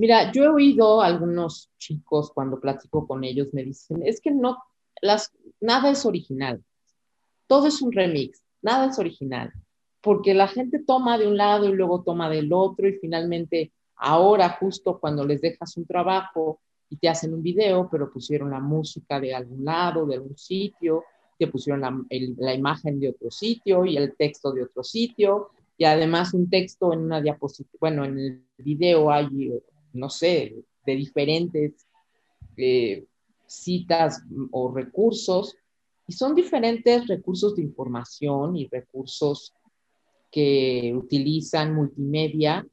[0.00, 4.30] Mira, yo he oído a algunos chicos cuando platico con ellos, me dicen, es que
[4.30, 4.56] no,
[5.02, 6.64] las, nada es original,
[7.46, 9.52] todo es un remix, nada es original,
[10.00, 14.56] porque la gente toma de un lado y luego toma del otro y finalmente ahora
[14.58, 19.20] justo cuando les dejas un trabajo y te hacen un video, pero pusieron la música
[19.20, 21.04] de algún lado, de algún sitio,
[21.38, 21.94] te pusieron la,
[22.38, 26.90] la imagen de otro sitio y el texto de otro sitio, y además un texto
[26.94, 29.28] en una diapositiva, bueno, en el video hay
[29.92, 30.54] no sé,
[30.86, 31.86] de diferentes
[32.56, 33.04] eh,
[33.46, 35.56] citas o recursos,
[36.06, 39.54] y son diferentes recursos de información y recursos
[40.30, 42.66] que utilizan multimedia,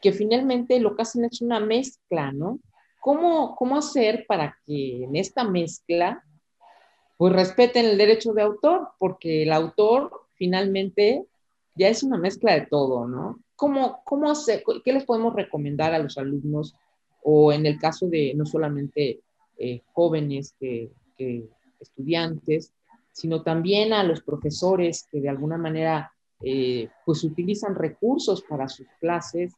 [0.00, 2.60] que finalmente lo que hacen es una mezcla, ¿no?
[3.00, 6.24] ¿Cómo, cómo hacer para que en esta mezcla
[7.16, 8.88] pues respeten el derecho de autor?
[8.98, 11.26] Porque el autor finalmente
[11.74, 13.41] ya es una mezcla de todo, ¿no?
[13.62, 14.32] ¿Cómo, cómo
[14.84, 16.74] qué les podemos recomendar a los alumnos
[17.22, 19.20] o en el caso de no solamente
[19.56, 20.90] eh, jóvenes que,
[21.78, 22.72] estudiantes,
[23.12, 28.88] sino también a los profesores que de alguna manera eh, pues utilizan recursos para sus
[29.00, 29.52] clases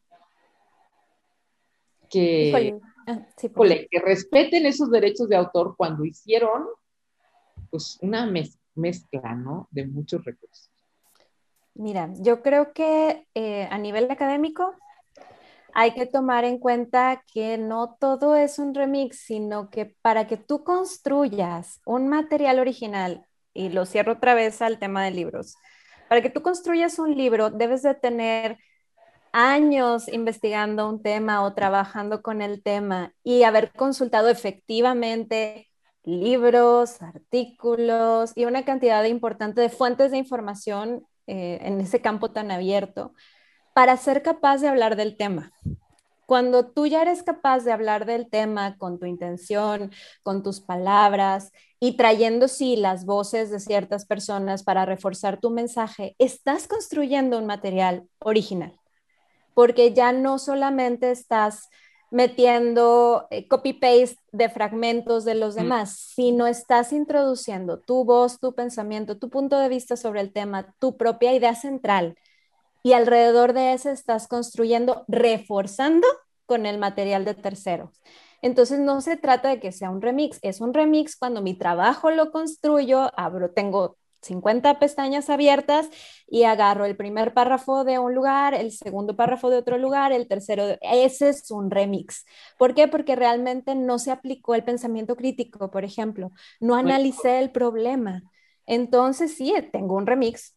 [2.10, 6.64] que Ah, que respeten esos derechos de autor cuando hicieron
[7.70, 8.30] pues una
[8.74, 9.68] mezcla, ¿no?
[9.70, 10.70] De muchos recursos.
[11.74, 14.74] Mira, yo creo que eh, a nivel académico
[15.74, 20.36] hay que tomar en cuenta que no todo es un remix, sino que para que
[20.36, 25.56] tú construyas un material original, y lo cierro otra vez al tema de libros,
[26.08, 28.58] para que tú construyas un libro debes de tener
[29.32, 35.68] años investigando un tema o trabajando con el tema y haber consultado efectivamente
[36.04, 42.50] libros, artículos y una cantidad importante de fuentes de información eh, en ese campo tan
[42.50, 43.14] abierto
[43.74, 45.52] para ser capaz de hablar del tema.
[46.26, 49.90] Cuando tú ya eres capaz de hablar del tema con tu intención,
[50.22, 56.16] con tus palabras y trayendo, sí, las voces de ciertas personas para reforzar tu mensaje,
[56.18, 58.74] estás construyendo un material original,
[59.52, 61.68] porque ya no solamente estás
[62.14, 69.18] metiendo eh, copy-paste de fragmentos de los demás, sino estás introduciendo tu voz, tu pensamiento,
[69.18, 72.16] tu punto de vista sobre el tema, tu propia idea central
[72.84, 76.06] y alrededor de ese estás construyendo, reforzando
[76.46, 78.00] con el material de terceros.
[78.42, 82.12] Entonces no se trata de que sea un remix, es un remix cuando mi trabajo
[82.12, 85.88] lo construyo, abro, tengo 50 pestañas abiertas
[86.26, 90.28] y agarro el primer párrafo de un lugar, el segundo párrafo de otro lugar, el
[90.28, 92.24] tercero, ese es un remix.
[92.58, 92.88] ¿Por qué?
[92.88, 98.22] Porque realmente no se aplicó el pensamiento crítico, por ejemplo, no analicé el problema.
[98.66, 100.56] Entonces sí, tengo un remix,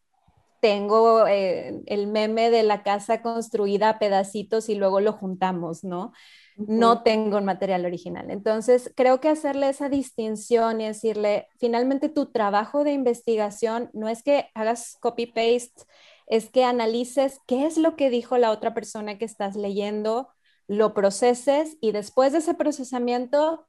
[0.61, 6.13] tengo eh, el meme de la casa construida a pedacitos y luego lo juntamos, ¿no?
[6.57, 8.31] No tengo un material original.
[8.31, 14.23] Entonces, creo que hacerle esa distinción y decirle, finalmente tu trabajo de investigación no es
[14.23, 15.83] que hagas copy-paste,
[16.25, 20.29] es que analices qué es lo que dijo la otra persona que estás leyendo,
[20.67, 23.67] lo proceses y después de ese procesamiento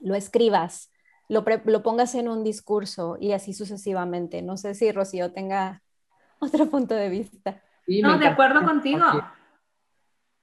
[0.00, 0.90] lo escribas,
[1.28, 4.40] lo, lo pongas en un discurso y así sucesivamente.
[4.40, 5.82] No sé si Rocío tenga
[6.38, 7.62] otro punto de vista.
[7.86, 9.04] no, de acuerdo contigo.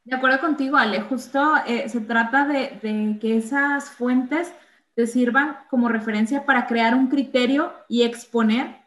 [0.05, 1.01] De acuerdo contigo, Ale.
[1.01, 4.53] Justo eh, se trata de, de, que esas fuentes
[4.93, 8.77] te sirvan como referencia para crear un criterio y exponer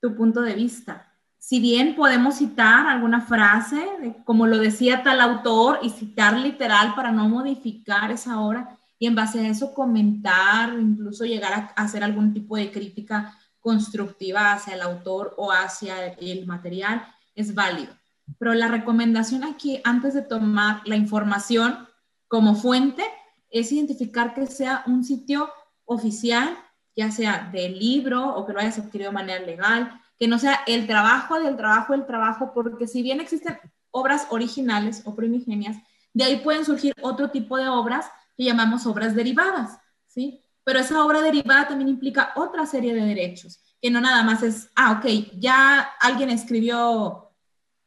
[0.00, 1.12] tu punto de vista.
[1.38, 3.84] Si bien podemos citar alguna frase,
[4.24, 9.14] como lo decía tal autor, y citar literal para no modificar esa obra, y en
[9.14, 14.82] base a eso comentar, incluso llegar a hacer algún tipo de crítica constructiva hacia el
[14.82, 17.04] autor o hacia el material
[17.34, 17.92] es válido.
[18.38, 21.88] Pero la recomendación aquí, antes de tomar la información
[22.28, 23.04] como fuente,
[23.50, 25.50] es identificar que sea un sitio
[25.84, 26.56] oficial,
[26.96, 30.60] ya sea del libro o que lo hayas adquirido de manera legal, que no sea
[30.66, 33.58] el trabajo del trabajo del trabajo, porque si bien existen
[33.90, 35.76] obras originales o primigenias,
[36.14, 38.06] de ahí pueden surgir otro tipo de obras
[38.36, 40.42] que llamamos obras derivadas, ¿sí?
[40.64, 44.70] pero esa obra derivada también implica otra serie de derechos, que no nada más es,
[44.76, 47.21] ah, ok, ya alguien escribió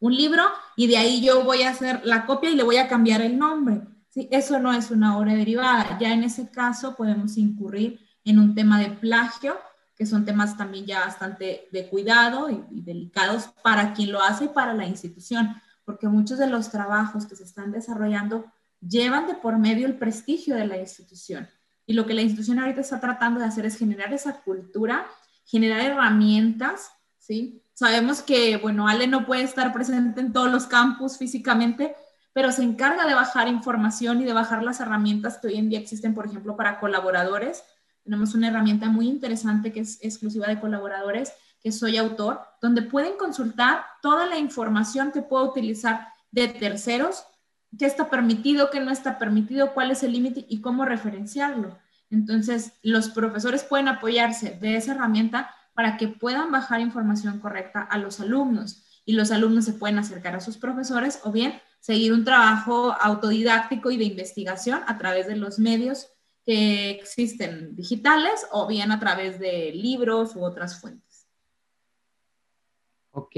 [0.06, 0.44] un libro
[0.76, 3.38] y de ahí yo voy a hacer la copia y le voy a cambiar el
[3.38, 3.82] nombre.
[4.10, 4.28] ¿sí?
[4.32, 5.98] Eso no es una obra derivada.
[6.00, 9.58] Ya en ese caso podemos incurrir en un tema de plagio,
[9.96, 14.46] que son temas también ya bastante de cuidado y, y delicados para quien lo hace
[14.46, 18.46] y para la institución, porque muchos de los trabajos que se están desarrollando
[18.82, 21.48] llevan de por medio el prestigio de la institución.
[21.86, 25.08] Y lo que la institución ahorita está tratando de hacer es generar esa cultura,
[25.46, 27.62] generar herramientas, ¿sí?
[27.76, 31.94] Sabemos que, bueno, Ale no puede estar presente en todos los campus físicamente,
[32.32, 35.80] pero se encarga de bajar información y de bajar las herramientas que hoy en día
[35.80, 37.64] existen, por ejemplo, para colaboradores.
[38.06, 43.18] Tenemos una herramienta muy interesante que es exclusiva de colaboradores, que Soy Autor, donde pueden
[43.18, 47.26] consultar toda la información que puedo utilizar de terceros
[47.78, 51.78] qué está permitido, qué no está permitido, cuál es el límite y cómo referenciarlo.
[52.10, 58.00] Entonces, los profesores pueden apoyarse de esa herramienta para que puedan bajar información correcta a
[58.00, 62.24] los alumnos y los alumnos se pueden acercar a sus profesores o bien seguir un
[62.24, 66.08] trabajo autodidáctico y de investigación a través de los medios
[66.44, 71.28] que existen digitales o bien a través de libros u otras fuentes.
[73.12, 73.36] Ok.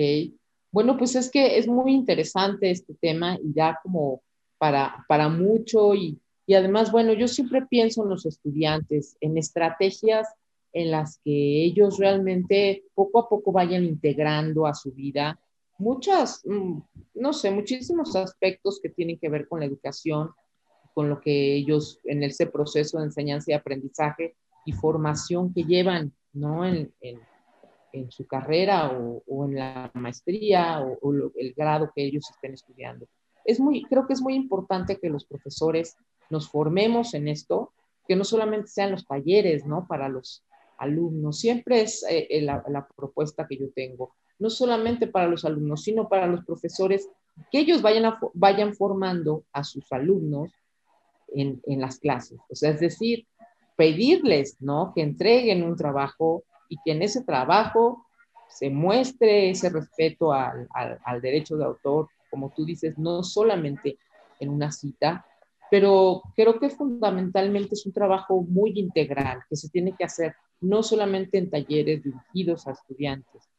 [0.71, 4.21] Bueno, pues es que es muy interesante este tema y ya como
[4.57, 10.27] para, para mucho y, y además, bueno, yo siempre pienso en los estudiantes, en estrategias
[10.73, 15.39] en las que ellos realmente poco a poco vayan integrando a su vida
[15.79, 16.79] muchas, mm,
[17.15, 20.31] no sé, muchísimos aspectos que tienen que ver con la educación,
[20.93, 26.13] con lo que ellos en ese proceso de enseñanza y aprendizaje y formación que llevan,
[26.33, 26.65] ¿no?
[26.65, 27.19] En, en,
[28.09, 33.07] su carrera o, o, en la maestría o, o el grado que ellos estén estudiando
[33.47, 35.97] es muy, creo que es muy importante que los profesores
[36.29, 37.71] nos formemos en esto,
[38.05, 39.87] que no solamente sean los talleres, ¿no?
[39.87, 40.43] Para los
[40.77, 45.83] alumnos, siempre es eh, eh, la, propuesta que yo tengo, no solamente para los alumnos,
[45.83, 47.09] sino para los profesores,
[47.51, 50.51] que ellos vayan, vayan formando a sus alumnos
[51.33, 52.39] en, en las clases.
[52.49, 53.27] O sea, es decir,
[53.75, 54.91] pedirles, ¿no?
[54.93, 58.05] Que entreguen un trabajo y que en ese trabajo
[58.49, 63.97] se muestre ese respeto al, al, derecho de autor, como tú dices, no solamente
[64.39, 65.25] en una cita,
[65.69, 70.83] pero creo que fundamentalmente es un trabajo muy integral que se tiene que hacer no
[70.83, 73.49] solamente en talleres dirigidos a estudiantes,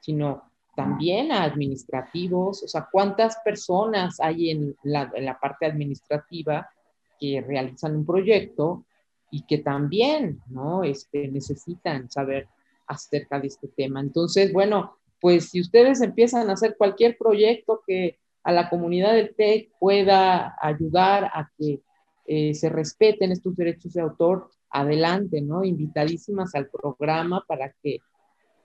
[0.00, 0.42] sino
[0.74, 6.70] también a administrativos, o sea, cuántas personas hay en la, parte administrativa
[7.18, 8.84] que realizan un proyecto
[9.30, 10.84] y que también, ¿no?
[10.84, 12.46] Este, necesitan saber
[12.86, 14.00] acerca de este tema.
[14.00, 19.34] Entonces, bueno, pues si ustedes empiezan a hacer cualquier proyecto que a la comunidad del
[19.34, 21.82] TEC pueda ayudar a que
[22.26, 25.64] eh, se respeten estos derechos de autor, adelante, ¿no?
[25.64, 27.98] Invitadísimas al programa para que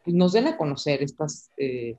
[0.04, 1.97] pues, nos den a conocer estas eh,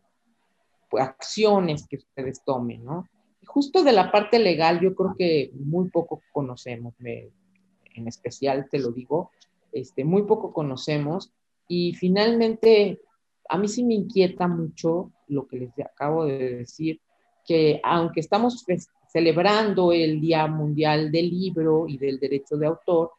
[0.91, 3.07] pues, acciones que ustedes tomen, ¿no?
[3.47, 8.91] justo de la parte legal, yo creo que muy poco conocemos, en especial te lo
[8.91, 9.31] digo,
[9.73, 11.33] este, muy poco conocemos
[11.69, 13.01] y finalmente,
[13.49, 17.01] a mí sí me inquieta mucho lo que les acabo de decir,
[17.47, 18.65] que aunque estamos
[19.13, 23.13] celebrando el Día Mundial del Libro y del Derecho de Autor,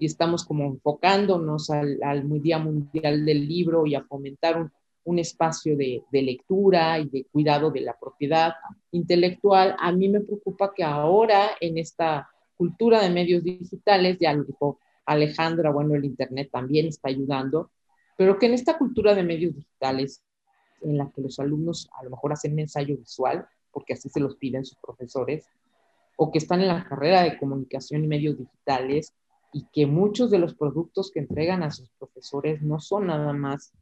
[0.00, 2.00] y estamos como enfocándonos al,
[2.42, 4.72] Día Mundial del Libro y a fomentar un,
[5.04, 8.54] un espacio de, de, lectura y de cuidado de la propiedad
[8.92, 14.44] intelectual, a mí me preocupa que ahora en esta cultura de medios digitales, ya lo
[14.44, 17.70] dijo Alejandra, bueno, el Internet también está ayudando,
[18.16, 20.22] pero que en esta cultura de medios digitales,
[20.80, 24.20] en la que los alumnos a lo mejor hacen un ensayo visual, porque así se
[24.20, 25.46] los piden sus profesores,
[26.16, 29.14] o que están en la carrera de comunicación y medios digitales,
[29.52, 33.72] y que muchos de los productos que entregan a sus profesores no son nada más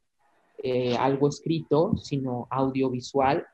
[0.62, 3.46] eh, algo escrito, sino audiovisual,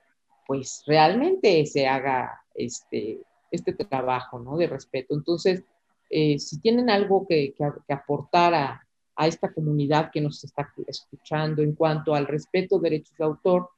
[0.47, 4.57] pues realmente se haga este, este trabajo ¿no?
[4.57, 5.15] de respeto.
[5.15, 5.65] Entonces,
[6.11, 8.87] eh, si tienen algo que, que, aportar a,
[9.17, 13.71] a esta comunidad que nos está escuchando en cuanto al respeto de derechos de autor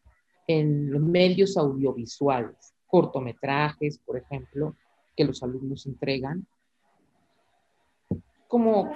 [0.46, 4.76] en los medios audiovisuales, cortometrajes, por ejemplo,
[5.16, 6.46] que los alumnos entregan.
[8.48, 8.94] Como...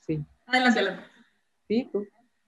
[0.00, 0.24] Sí.
[0.46, 1.04] Adelante, adelante.
[1.68, 2.06] Sí, tú.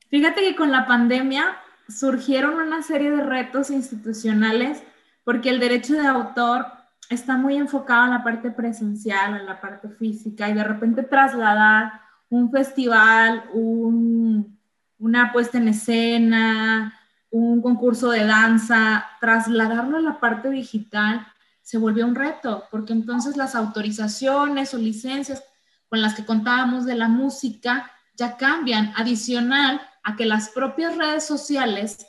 [0.08, 1.56] Fíjate que con la pandemia
[1.88, 4.82] surgieron una serie de retos institucionales
[5.24, 6.66] porque el derecho de autor
[7.10, 12.00] está muy enfocado en la parte presencial, en la parte física y de repente trasladar
[12.28, 16.94] un festival, una puesta en escena,
[17.30, 21.26] un concurso de danza, trasladarlo a la parte digital
[21.66, 25.42] se volvió un reto, porque entonces las autorizaciones o licencias
[25.88, 31.24] con las que contábamos de la música ya cambian, adicional a que las propias redes
[31.24, 32.06] sociales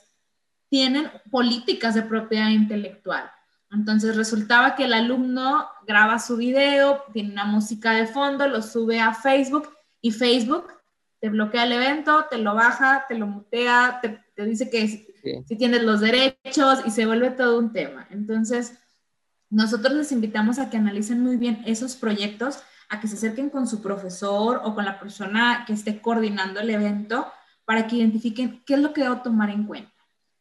[0.69, 3.29] tienen políticas de propiedad intelectual.
[3.71, 8.99] Entonces resultaba que el alumno graba su video, tiene una música de fondo, lo sube
[8.99, 9.69] a Facebook
[10.01, 10.67] y Facebook
[11.19, 15.83] te bloquea el evento, te lo baja, te lo mutea, te, dice que si, tienes
[15.83, 18.07] los derechos y se vuelve todo un tema.
[18.11, 18.77] Entonces,
[19.49, 22.59] nosotros les invitamos a que analicen muy bien esos proyectos,
[22.89, 26.69] a que se acerquen con su profesor o con la persona que esté coordinando el
[26.69, 27.27] evento
[27.65, 29.91] para que identifiquen qué es lo que debo tomar en cuenta.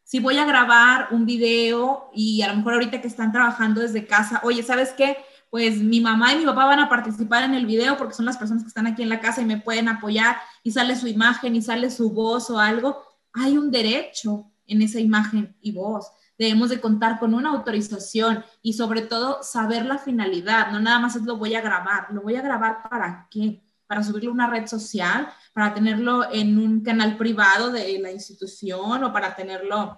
[0.03, 4.07] Si voy a grabar un video y a lo mejor ahorita que están trabajando desde
[4.07, 5.17] casa, oye, ¿sabes qué?
[5.49, 8.37] pues mi mamá y mi papá van a participar en el video porque son las
[8.37, 11.55] personas que están aquí en la casa y me pueden apoyar y sale su imagen
[11.55, 13.01] y sale su voz o algo,
[13.33, 16.11] hay un derecho en esa imagen y voz.
[16.37, 21.15] Debemos de contar con una autorización y sobre todo saber la finalidad, no nada más
[21.15, 24.49] es lo voy a grabar, lo voy a grabar para qué, para subirlo a una
[24.49, 29.97] red social, para tenerlo en un canal privado de la institución o para tenerlo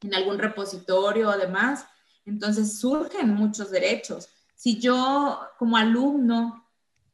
[0.00, 1.86] en algún repositorio o demás.
[2.24, 4.28] Entonces surgen muchos derechos.
[4.54, 6.64] Si yo como alumno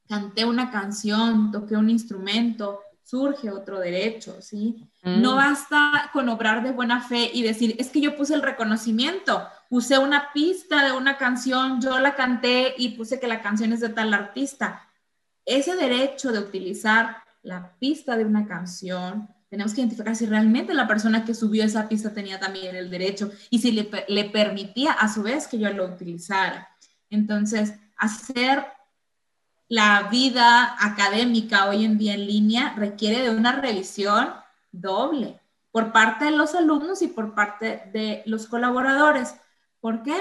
[0.06, 2.80] canté una canción, toqué un instrumento,
[3.10, 4.88] surge otro derecho, ¿sí?
[5.02, 5.36] No mm.
[5.36, 9.98] basta con obrar de buena fe y decir, es que yo puse el reconocimiento, puse
[9.98, 13.88] una pista de una canción, yo la canté y puse que la canción es de
[13.88, 14.88] tal artista.
[15.44, 20.86] Ese derecho de utilizar la pista de una canción, tenemos que identificar si realmente la
[20.86, 25.12] persona que subió esa pista tenía también el derecho y si le, le permitía a
[25.12, 26.68] su vez que yo lo utilizara.
[27.08, 28.64] Entonces, hacer
[29.70, 34.34] la vida académica hoy en día en línea requiere de una revisión
[34.70, 35.40] doble
[35.70, 39.34] por parte de los alumnos y por parte de los colaboradores.
[39.80, 40.14] ¿Por qué?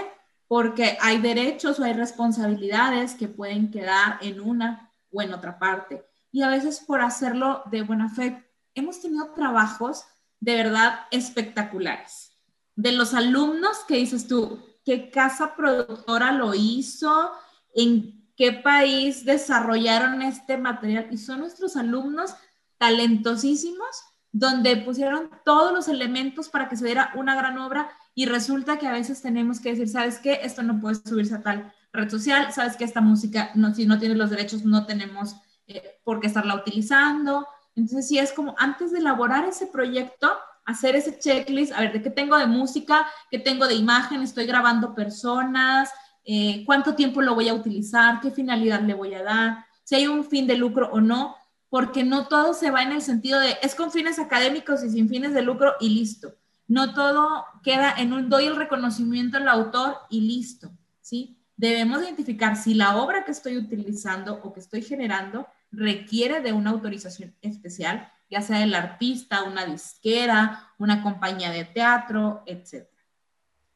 [0.50, 6.04] porque hay derechos o hay responsabilidades que pueden quedar en una o en otra parte.
[6.32, 10.06] Y a veces por hacerlo de buena fe, hemos tenido trabajos
[10.40, 12.32] de verdad espectaculares.
[12.76, 17.32] De los alumnos que dices tú, ¿qué casa productora lo hizo?
[17.76, 21.08] ¿En qué país desarrollaron este material?
[21.12, 22.34] Y son nuestros alumnos
[22.78, 23.90] talentosísimos
[24.32, 28.88] donde pusieron todos los elementos para que se viera una gran obra y resulta que
[28.88, 30.40] a veces tenemos que decir, ¿sabes qué?
[30.42, 34.00] Esto no puede subirse a tal red social, ¿sabes que Esta música, no, si no
[34.00, 35.36] tiene los derechos, no tenemos
[35.68, 37.46] eh, por qué estarla utilizando.
[37.76, 40.32] Entonces, sí es como antes de elaborar ese proyecto,
[40.64, 43.06] hacer ese checklist, a ver, ¿de qué tengo de música?
[43.30, 44.22] ¿Qué tengo de imagen?
[44.22, 45.90] ¿Estoy grabando personas?
[46.26, 48.20] Eh, ¿Cuánto tiempo lo voy a utilizar?
[48.22, 49.66] ¿Qué finalidad le voy a dar?
[49.84, 51.36] Si hay un fin de lucro o no,
[51.70, 55.08] porque no todo se va en el sentido de es con fines académicos y sin
[55.08, 56.36] fines de lucro y listo.
[56.68, 61.38] No todo queda en un doy el reconocimiento al autor y listo, ¿sí?
[61.58, 66.70] Debemos identificar si la obra que estoy utilizando o que estoy generando requiere de una
[66.70, 72.88] autorización especial, ya sea del artista, una disquera, una compañía de teatro, etc.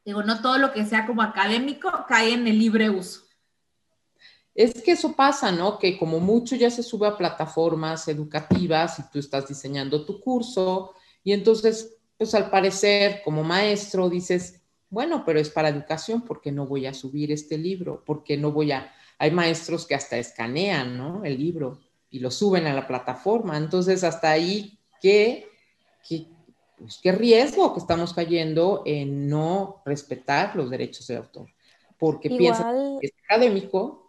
[0.06, 3.22] Digo, no todo lo que sea como académico cae en el libre uso.
[4.56, 5.80] Es que eso pasa, ¿no?
[5.80, 10.94] Que como mucho ya se sube a plataformas educativas y tú estás diseñando tu curso
[11.24, 16.68] y entonces, pues al parecer, como maestro, dices, bueno, pero es para educación, porque no
[16.68, 18.04] voy a subir este libro?
[18.06, 18.94] porque no voy a...?
[19.18, 21.24] Hay maestros que hasta escanean, ¿no?
[21.24, 21.80] El libro
[22.10, 23.58] y lo suben a la plataforma.
[23.58, 25.48] Entonces, hasta ahí, ¿qué,
[26.08, 26.28] qué,
[26.84, 31.48] pues, qué riesgo que estamos cayendo en no respetar los derechos de autor?
[31.98, 34.04] Porque piensan que es académico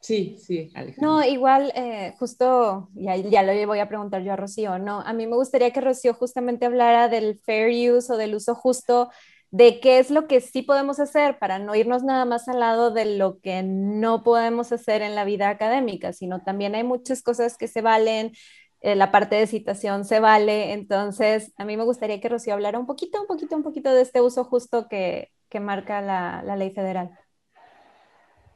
[0.00, 1.06] Sí, sí, Alejandra.
[1.06, 5.00] No, igual, eh, justo, ya, ya lo voy a preguntar yo a Rocío, ¿no?
[5.00, 9.10] A mí me gustaría que Rocío justamente hablara del fair use o del uso justo,
[9.50, 12.92] de qué es lo que sí podemos hacer para no irnos nada más al lado
[12.92, 17.58] de lo que no podemos hacer en la vida académica, sino también hay muchas cosas
[17.58, 18.32] que se valen,
[18.80, 22.78] eh, la parte de citación se vale, entonces a mí me gustaría que Rocío hablara
[22.78, 26.70] un poquito, un poquito, un poquito de este uso justo que, marca la, la ley
[26.70, 27.10] federal.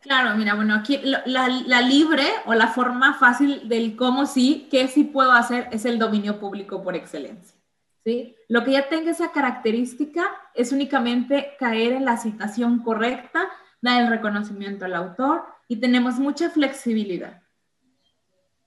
[0.05, 1.49] Claro, mira, bueno, aquí la,
[1.81, 6.39] libre o la forma fácil del cómo sí, qué sí puedo hacer es el dominio
[6.39, 7.59] público por excelencia.
[8.05, 8.37] ¿sí?
[8.51, 13.49] Lo que ya tenga esa característica es únicamente caer en la citación correcta,
[13.81, 17.41] dar el reconocimiento al autor y tenemos mucha flexibilidad.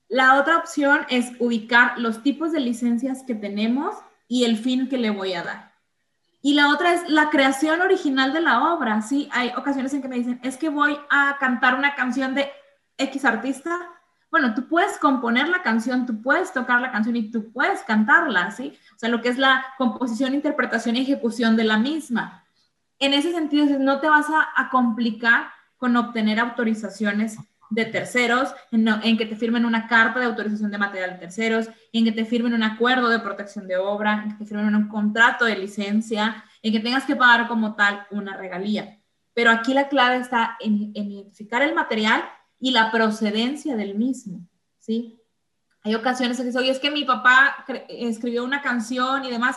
[0.10, 3.96] La otra opción es ubicar los tipos de licencias que tenemos
[4.28, 5.74] y el fin que le voy a dar.
[6.42, 9.28] Y la otra es la creación original de la obra, ¿sí?
[9.34, 12.50] Hay ocasiones en que me dicen, es que voy a cantar una canción de
[12.98, 13.78] X artista.
[14.32, 18.52] Bueno, tú puedes componer la canción, tú puedes tocar la canción y tú puedes cantarla,
[18.52, 18.78] ¿sí?
[18.96, 22.46] O sea, lo que es la composición, interpretación y ejecución de la misma.
[23.00, 27.38] En ese sentido, no te vas a, a complicar con obtener autorizaciones
[27.70, 32.06] de terceros, en, que te firmen una carta de autorización de material de terceros, en
[32.06, 35.46] que te firmen un acuerdo de protección de obra, en que te firmen un contrato
[35.46, 39.00] de licencia, en que tengas que pagar como tal una regalía.
[39.34, 42.24] Pero aquí la clave está en, identificar el material
[42.60, 44.48] y la procedencia del mismo,
[44.80, 45.20] ¿sí?
[45.84, 49.56] Hay ocasiones en que oye, es que mi papá escribió una canción y demás.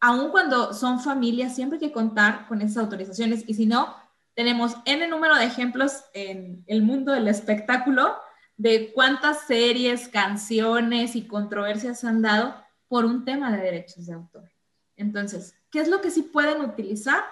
[0.00, 3.94] Aun cuando son familias, siempre hay que contar con esas autorizaciones y si no,
[4.34, 8.16] tenemos N número de ejemplos en el mundo del espectáculo
[8.56, 12.54] de cuántas series, canciones y controversias han dado
[12.88, 14.50] por un tema de derechos de autor.
[14.96, 17.24] Entonces, ¿qué es lo que sí pueden utilizar?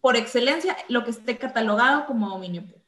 [0.00, 2.86] Por excelencia, lo que esté catalogado como dominio público.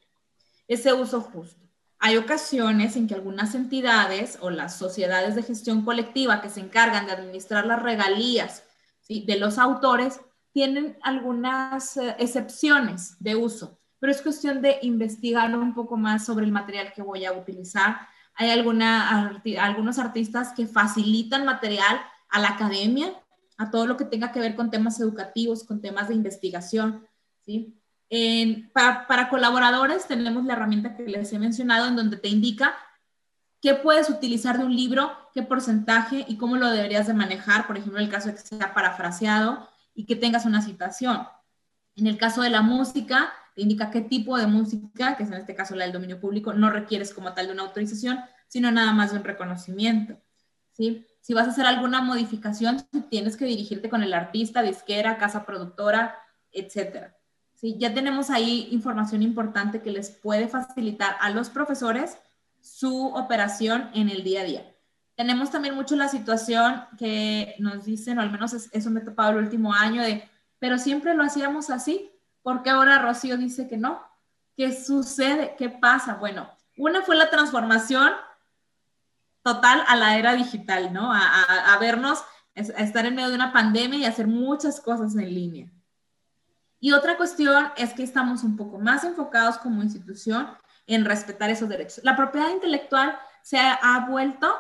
[0.67, 1.69] Ese uso justo.
[2.01, 7.07] Hay ocasiones en que algunas entidades o las sociedades de gestión colectiva que se encargan
[7.07, 8.63] de administrar las regalías
[9.09, 10.21] de los autores
[10.59, 16.45] tienen algunas eh, excepciones de uso, pero es cuestión de investigar un poco más sobre
[16.47, 18.01] el material que voy a utilizar.
[18.35, 23.13] Hay alguna, algunos artistas que facilitan material a la academia,
[23.57, 27.07] a todo lo que tenga que ver con temas educativos, con temas de investigación.
[27.47, 27.73] ¿sí?
[28.73, 32.75] para, para colaboradores tenemos la herramienta que les he mencionado en donde te indica
[33.63, 37.77] qué puedes utilizar de un libro, qué porcentaje y cómo lo deberías de manejar, por
[37.77, 39.69] ejemplo, en el caso de que sea parafraseado
[39.99, 41.27] y que tengas una citación.
[41.97, 45.39] En el caso de la música, te indica qué tipo de música, que es en
[45.39, 48.93] este caso la del dominio público, no requieres como tal de una autorización, sino nada
[48.93, 50.17] más de un reconocimiento.
[50.71, 51.05] ¿sí?
[51.21, 56.17] Si vas a hacer alguna modificación, tienes que dirigirte con el artista, disquera, casa productora,
[56.53, 57.13] etc.
[57.55, 57.75] ¿sí?
[57.77, 62.19] Ya tenemos ahí información importante que les puede facilitar a los profesores
[62.61, 64.78] su operación en el día a día.
[65.19, 69.31] Tenemos también mucho la situación que nos dicen, o al menos eso me he topado
[69.31, 70.23] el último año, de,
[70.61, 72.13] pero siempre lo hacíamos así.
[72.41, 74.01] ¿Por qué ahora Rocío dice que no?
[74.57, 75.57] ¿Qué sucede?
[75.59, 76.15] ¿Qué pasa?
[76.15, 78.13] Bueno, una fue la transformación
[79.43, 81.13] total a la era digital, ¿no?
[81.13, 82.23] A, vernos,
[82.55, 85.69] a estar en medio de una pandemia y hacer muchas cosas en línea.
[86.79, 90.49] Y otra cuestión es que estamos un poco más enfocados como institución
[90.87, 92.05] en respetar esos derechos.
[92.05, 94.55] La propiedad intelectual se ha, vuelto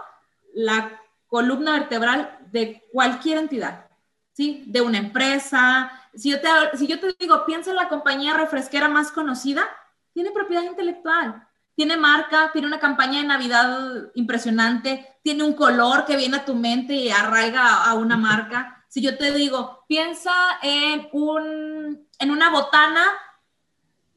[0.54, 3.86] la columna vertebral de cualquier entidad,
[4.32, 4.64] ¿sí?
[4.66, 5.92] De una empresa.
[6.14, 9.68] Si yo te, si yo te digo, piensa en la compañía refresquera más conocida,
[10.12, 16.16] tiene propiedad intelectual tiene marca, tiene una campaña de Navidad impresionante, tiene un color que
[16.16, 18.84] viene a tu mente y arraiga a una marca.
[18.88, 23.04] Si yo te digo, piensa en, un, en una botana,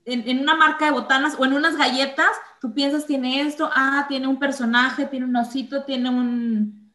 [0.05, 2.31] en, una marca de botanas o en unas galletas,
[2.61, 6.93] tú piensas, tiene esto, ah, tiene un personaje, tiene un osito, tiene un,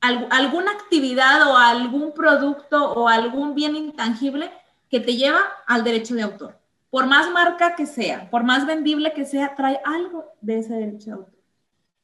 [0.00, 4.50] alguna actividad o algún producto o algún bien intangible
[4.88, 6.60] que te lleva al derecho de autor
[6.90, 11.06] por más marca que sea, por más vendible que sea, trae algo de ese derecho
[11.06, 11.40] de autor.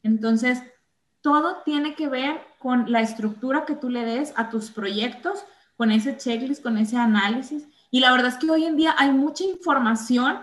[0.05, 0.63] Entonces,
[1.21, 5.45] todo tiene que ver con la estructura que tú le des a tus proyectos,
[5.77, 7.69] con ese checklist, con ese análisis.
[7.91, 10.39] Y la verdad es que hoy en día hay mucha información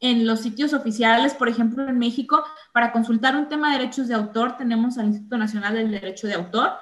[0.00, 2.42] en los sitios oficiales, por ejemplo, en México,
[2.72, 6.34] para consultar un tema de derechos de autor, tenemos al Instituto Nacional del Derecho de
[6.34, 6.72] Autor,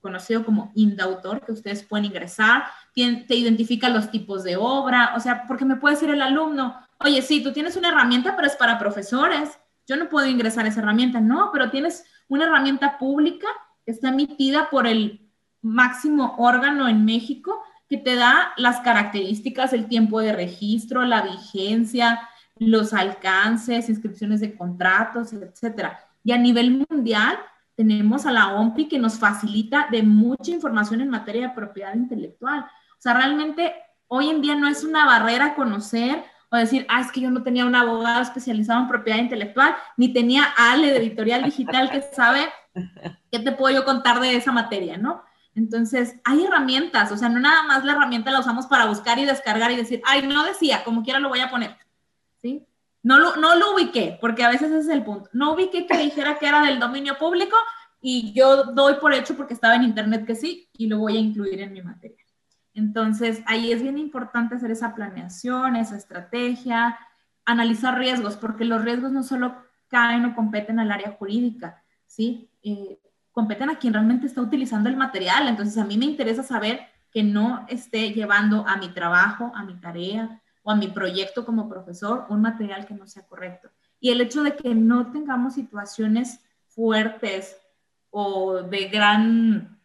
[0.00, 2.64] conocido como INDAUTOR, que ustedes pueden ingresar,
[2.94, 7.22] te identifica los tipos de obra, o sea, porque me puede decir el alumno, oye,
[7.22, 10.80] sí, tú tienes una herramienta, pero es para profesores, yo no puedo ingresar a esa
[10.80, 13.46] herramienta, no, pero tienes una herramienta pública
[13.86, 15.30] que está emitida por el
[15.62, 22.20] máximo órgano en México que te da las características, el tiempo de registro, la vigencia,
[22.58, 25.98] los alcances, inscripciones de contratos, etcétera.
[26.24, 27.38] Y a nivel mundial,
[27.76, 32.60] tenemos a la OMPI que nos facilita de mucha información en materia de propiedad intelectual.
[32.60, 33.72] O sea, realmente
[34.08, 37.42] hoy en día no es una barrera conocer o decir, ah, es que yo no
[37.42, 42.48] tenía un abogado especializado en propiedad intelectual, ni tenía Ale de editorial digital que sabe
[43.30, 45.22] qué te puedo yo contar de esa materia, ¿no?
[45.54, 49.24] Entonces, hay herramientas, o sea, no nada más la herramienta la usamos para buscar y
[49.24, 51.76] descargar y decir, ay, no decía, como quiera lo voy a poner,
[52.42, 52.66] ¿sí?
[53.02, 55.30] No lo, no lo ubiqué, porque a veces ese es el punto.
[55.32, 57.56] No ubiqué que dijera que era del dominio público
[58.00, 61.20] y yo doy por hecho porque estaba en internet que sí y lo voy a
[61.20, 62.24] incluir en mi materia.
[62.74, 66.98] Entonces, ahí es bien importante hacer esa planeación, esa estrategia,
[67.44, 69.56] analizar riesgos, porque los riesgos no solo
[69.88, 72.50] caen o competen al área jurídica, ¿sí?
[72.62, 73.00] Eh,
[73.32, 75.48] competen a quien realmente está utilizando el material.
[75.48, 76.80] Entonces, a mí me interesa saber
[77.10, 81.66] que no esté llevando a mi trabajo, a mi tarea, o a mi proyecto como
[81.66, 83.70] profesor un material que no sea correcto.
[84.00, 87.56] Y el hecho de que no tengamos situaciones fuertes
[88.10, 89.80] o de gran,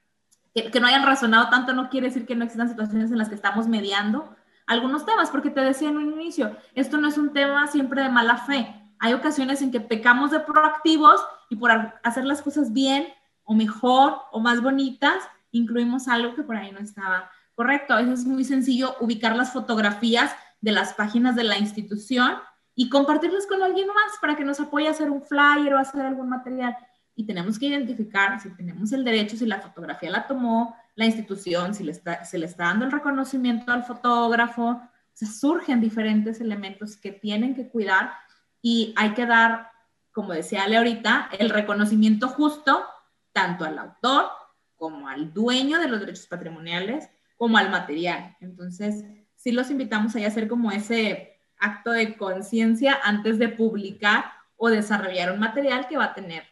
[0.54, 3.36] que, no hayan razonado tanto, no quiere decir que no existan situaciones en las que
[3.36, 4.36] estamos mediando
[4.68, 8.10] algunos temas, porque te decía en un inicio, esto no es un tema siempre de
[8.10, 8.76] mala fe.
[9.00, 11.72] Hay ocasiones en que pecamos de proactivos y por
[12.04, 13.08] hacer las cosas bien
[13.46, 17.94] o mejor o más bonitas, incluimos algo que por ahí no estaba correcto.
[17.94, 22.38] A veces es muy sencillo ubicar las fotografías de las páginas de la institución
[22.74, 26.01] y compartirlas con alguien más para que nos apoye a hacer un flyer o hacer
[26.01, 26.76] algún material.
[27.16, 31.76] Y tenemos que identificar si tenemos el derecho, si la fotografía la tomó la institución,
[31.76, 34.82] si le está, se le está dando el reconocimiento al fotógrafo.
[35.22, 38.14] O surgen diferentes elementos que tienen que cuidar
[38.61, 39.70] y hay que dar,
[40.14, 42.86] como decía Ale ahorita, el reconocimiento justo
[43.34, 44.30] tanto al autor
[44.78, 48.36] como al dueño de los derechos patrimoniales, como al material.
[48.39, 49.03] Entonces,
[49.44, 54.24] sí los invitamos a hacer como ese acto de conciencia antes de publicar
[54.56, 56.44] o desarrollar un material que va a tener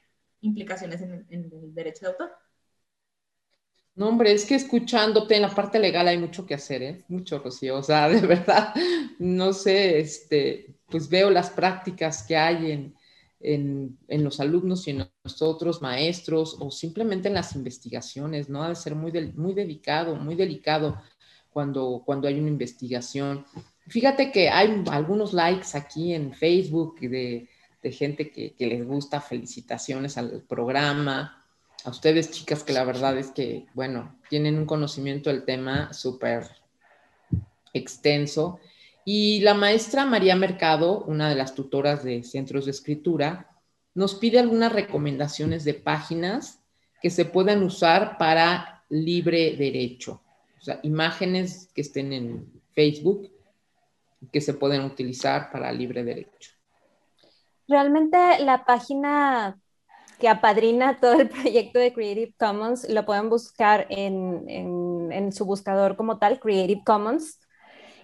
[0.42, 2.32] implicaciones en, el derecho de autor.
[3.96, 7.06] No, hombre, es que escuchándote en la parte legal hay mucho que hacer, ¿eh?
[7.08, 7.78] Mucho, Rocío.
[7.78, 8.74] O sea, de verdad,
[9.20, 12.96] no sé, este, pues veo las prácticas que hay en,
[13.40, 18.64] en, los alumnos y en nosotros, maestros, o simplemente en las investigaciones, ¿no?
[18.64, 21.02] Ha de ser muy, muy delicado, muy delicado
[21.52, 23.46] cuando, cuando hay una investigación.
[23.88, 27.48] Fíjate que hay algunos likes aquí en Facebook de,
[27.84, 31.44] gente que, que, les gusta, felicitaciones al programa,
[31.84, 36.48] a ustedes chicas que la verdad es que, bueno, tienen un conocimiento del tema súper
[37.74, 38.60] extenso.
[39.04, 43.50] Y la maestra María Mercado, una de las tutoras de centros de escritura,
[43.96, 46.60] nos pide algunas recomendaciones de páginas
[47.02, 50.22] que se puedan usar para libre derecho
[50.62, 53.32] o sea, imágenes que estén en Facebook
[54.32, 56.52] que se pueden utilizar para libre derecho.
[57.68, 59.60] Realmente la página
[60.20, 65.96] que apadrina todo el proyecto de Creative Commons lo pueden buscar en, en, su buscador
[65.96, 67.40] como tal, Creative Commons.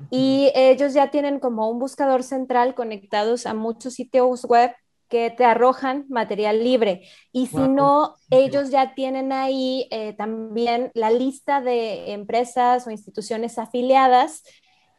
[0.10, 4.72] y ellos ya tienen como un buscador central conectados a muchos sitios web
[5.10, 7.08] que te arrojan material libre.
[7.32, 13.58] Y si no, ellos ya tienen ahí eh, también la lista de empresas o instituciones
[13.58, 14.44] afiliadas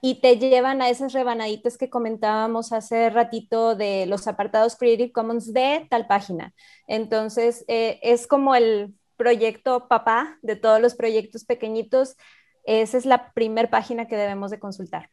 [0.01, 5.53] y te llevan a esas rebanaditas que comentábamos hace ratito de los apartados Creative Commons
[5.53, 6.55] de tal página.
[6.87, 12.17] Entonces, eh, es como el proyecto papá de todos los proyectos pequeñitos.
[12.65, 15.11] Esa es la primera página que debemos de consultar.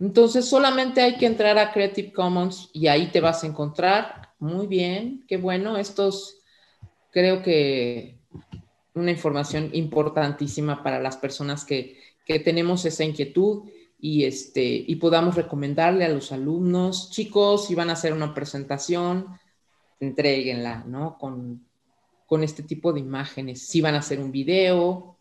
[0.00, 4.30] Entonces, solamente hay que entrar a Creative Commons y ahí te vas a encontrar.
[4.38, 5.76] Muy bien, qué bueno.
[5.76, 6.38] Estos
[7.10, 8.18] creo que
[8.94, 13.64] una información importantísima para las personas que, que tenemos esa inquietud
[14.00, 19.26] y, este, y podamos recomendarle a los alumnos, chicos, si van a hacer una presentación,
[19.98, 21.18] entreguenla, ¿no?
[21.18, 21.66] Con,
[22.26, 23.62] con este tipo de imágenes.
[23.62, 25.16] Si van a hacer un video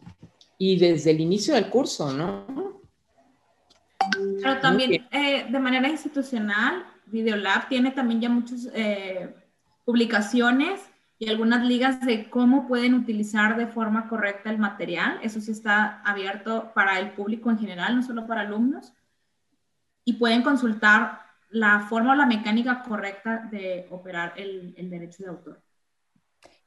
[0.60, 2.67] y desde el inicio del curso, ¿no?
[4.42, 9.34] Pero también eh, de manera institucional, Videolab tiene también ya muchas eh,
[9.86, 10.82] publicaciones
[11.20, 15.20] y algunas ligas de cómo pueden utilizar de forma correcta el material.
[15.24, 18.94] Eso sí está abierto para el público en general, no solo para alumnos.
[20.04, 25.62] Y pueden consultar la forma o la mecánica correcta de operar el, derecho de autor.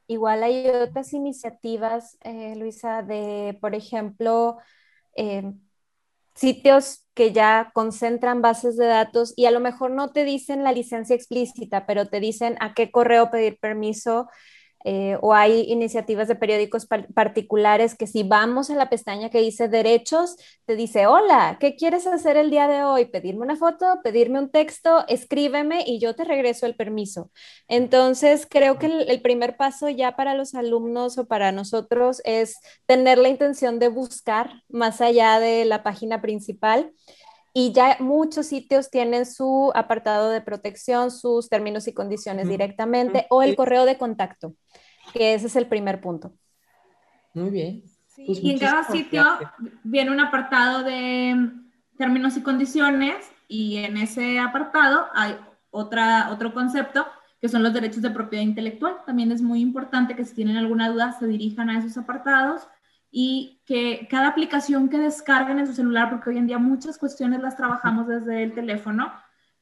[0.07, 4.57] Igual hay otras iniciativas, eh, Luisa, de, por ejemplo,
[6.35, 10.71] sitios que ya concentran bases de datos y a lo mejor no te dicen la
[10.71, 14.27] licencia explícita, pero te dicen a qué correo pedir permiso
[14.83, 19.67] eh, o hay iniciativas de periódicos particulares que si vamos a la pestaña que dice
[19.67, 23.05] derechos, te dice, hola, ¿qué quieres hacer el día de hoy?
[23.05, 27.31] Pedirme una foto, pedirme un texto, escríbeme y yo te regreso el permiso.
[27.67, 33.17] Entonces, creo que el, primer paso ya para los alumnos o para nosotros es tener
[33.17, 36.91] la intención de buscar más allá de la página principal
[37.53, 43.43] y ya muchos sitios tienen su apartado de protección, sus términos y condiciones directamente o
[43.43, 44.55] el correo de contacto,
[45.13, 46.33] que ese es el primer punto.
[47.33, 47.83] Muy bien.
[48.25, 49.23] Pues y en cada sitio
[49.83, 51.49] viene un apartado de
[51.97, 53.15] términos y condiciones
[53.47, 55.35] y en ese apartado hay
[55.71, 57.05] otra, otro concepto
[57.39, 58.97] que son los derechos de propiedad intelectual.
[59.05, 62.67] También es muy importante que si tienen alguna duda se dirijan a esos apartados
[63.11, 67.41] y que cada aplicación que descarguen en su celular, porque hoy en día muchas cuestiones
[67.41, 69.11] las trabajamos desde el teléfono,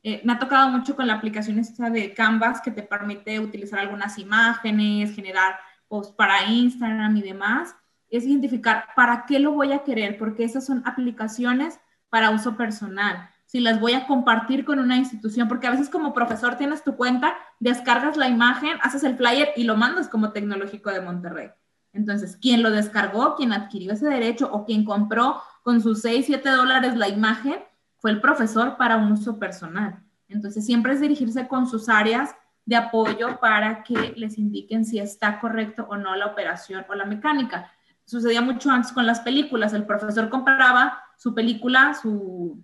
[0.04, 3.80] eh, me ha tocado mucho con la aplicación esta de Canvas que te permite utilizar
[3.80, 7.76] algunas imágenes, generar posts para Instagram y demás,
[8.10, 11.80] es identificar para qué lo voy a querer, porque esas son aplicaciones
[12.10, 13.30] para uso personal.
[13.45, 16.95] Si las voy a compartir con una institución, porque a veces como profesor tienes tu
[16.95, 21.50] cuenta, descargas la imagen, haces el flyer y lo mandas como tecnológico de Monterrey.
[21.93, 26.49] Entonces, quien lo descargó, quien adquirió ese derecho o quien compró con sus 6, 7
[26.49, 27.57] dólares la imagen,
[27.97, 30.03] fue el profesor para un uso personal.
[30.27, 32.35] Entonces, siempre es dirigirse con sus áreas
[32.65, 37.05] de apoyo para que les indiquen si está correcto o no la operación o la
[37.05, 37.71] mecánica.
[38.05, 39.73] Sucedía mucho antes con las películas.
[39.73, 42.63] El profesor compraba su película su,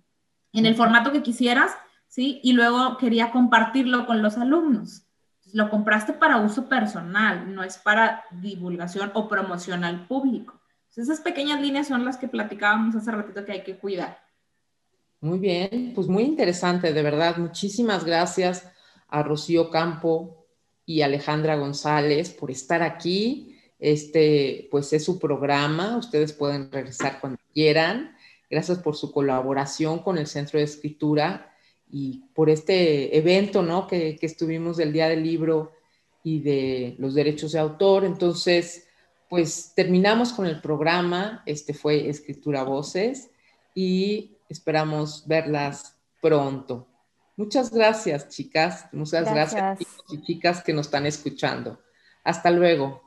[0.52, 1.72] en el formato que quisieras,
[2.06, 2.40] ¿sí?
[2.42, 5.05] Y luego quería compartirlo con los alumnos
[5.52, 10.60] lo compraste para uso personal, no es para divulgación o promoción al público.
[10.96, 14.18] esas pequeñas líneas son las que platicábamos hace ratito que hay que cuidar.
[15.20, 17.36] Muy bien, pues muy interesante, de verdad.
[17.36, 18.70] Muchísimas gracias
[19.08, 20.46] a Rocío Campo
[20.84, 23.58] y Alejandra González por estar aquí.
[23.78, 28.16] Este, pues es su programa, ustedes pueden regresar cuando quieran.
[28.48, 31.55] Gracias por su colaboración con el Centro de Escritura
[31.90, 33.86] y por este evento, ¿no?
[33.86, 35.72] Que, que, estuvimos del Día del Libro
[36.22, 38.04] y de los derechos de autor.
[38.04, 38.88] Entonces,
[39.28, 41.42] pues terminamos con el programa.
[41.46, 43.30] Este fue Escritura Voces
[43.74, 46.88] y esperamos verlas pronto.
[47.36, 48.86] Muchas gracias, chicas.
[48.92, 51.78] Muchas gracias, gracias chicos y chicas que nos están escuchando.
[52.24, 53.05] Hasta luego.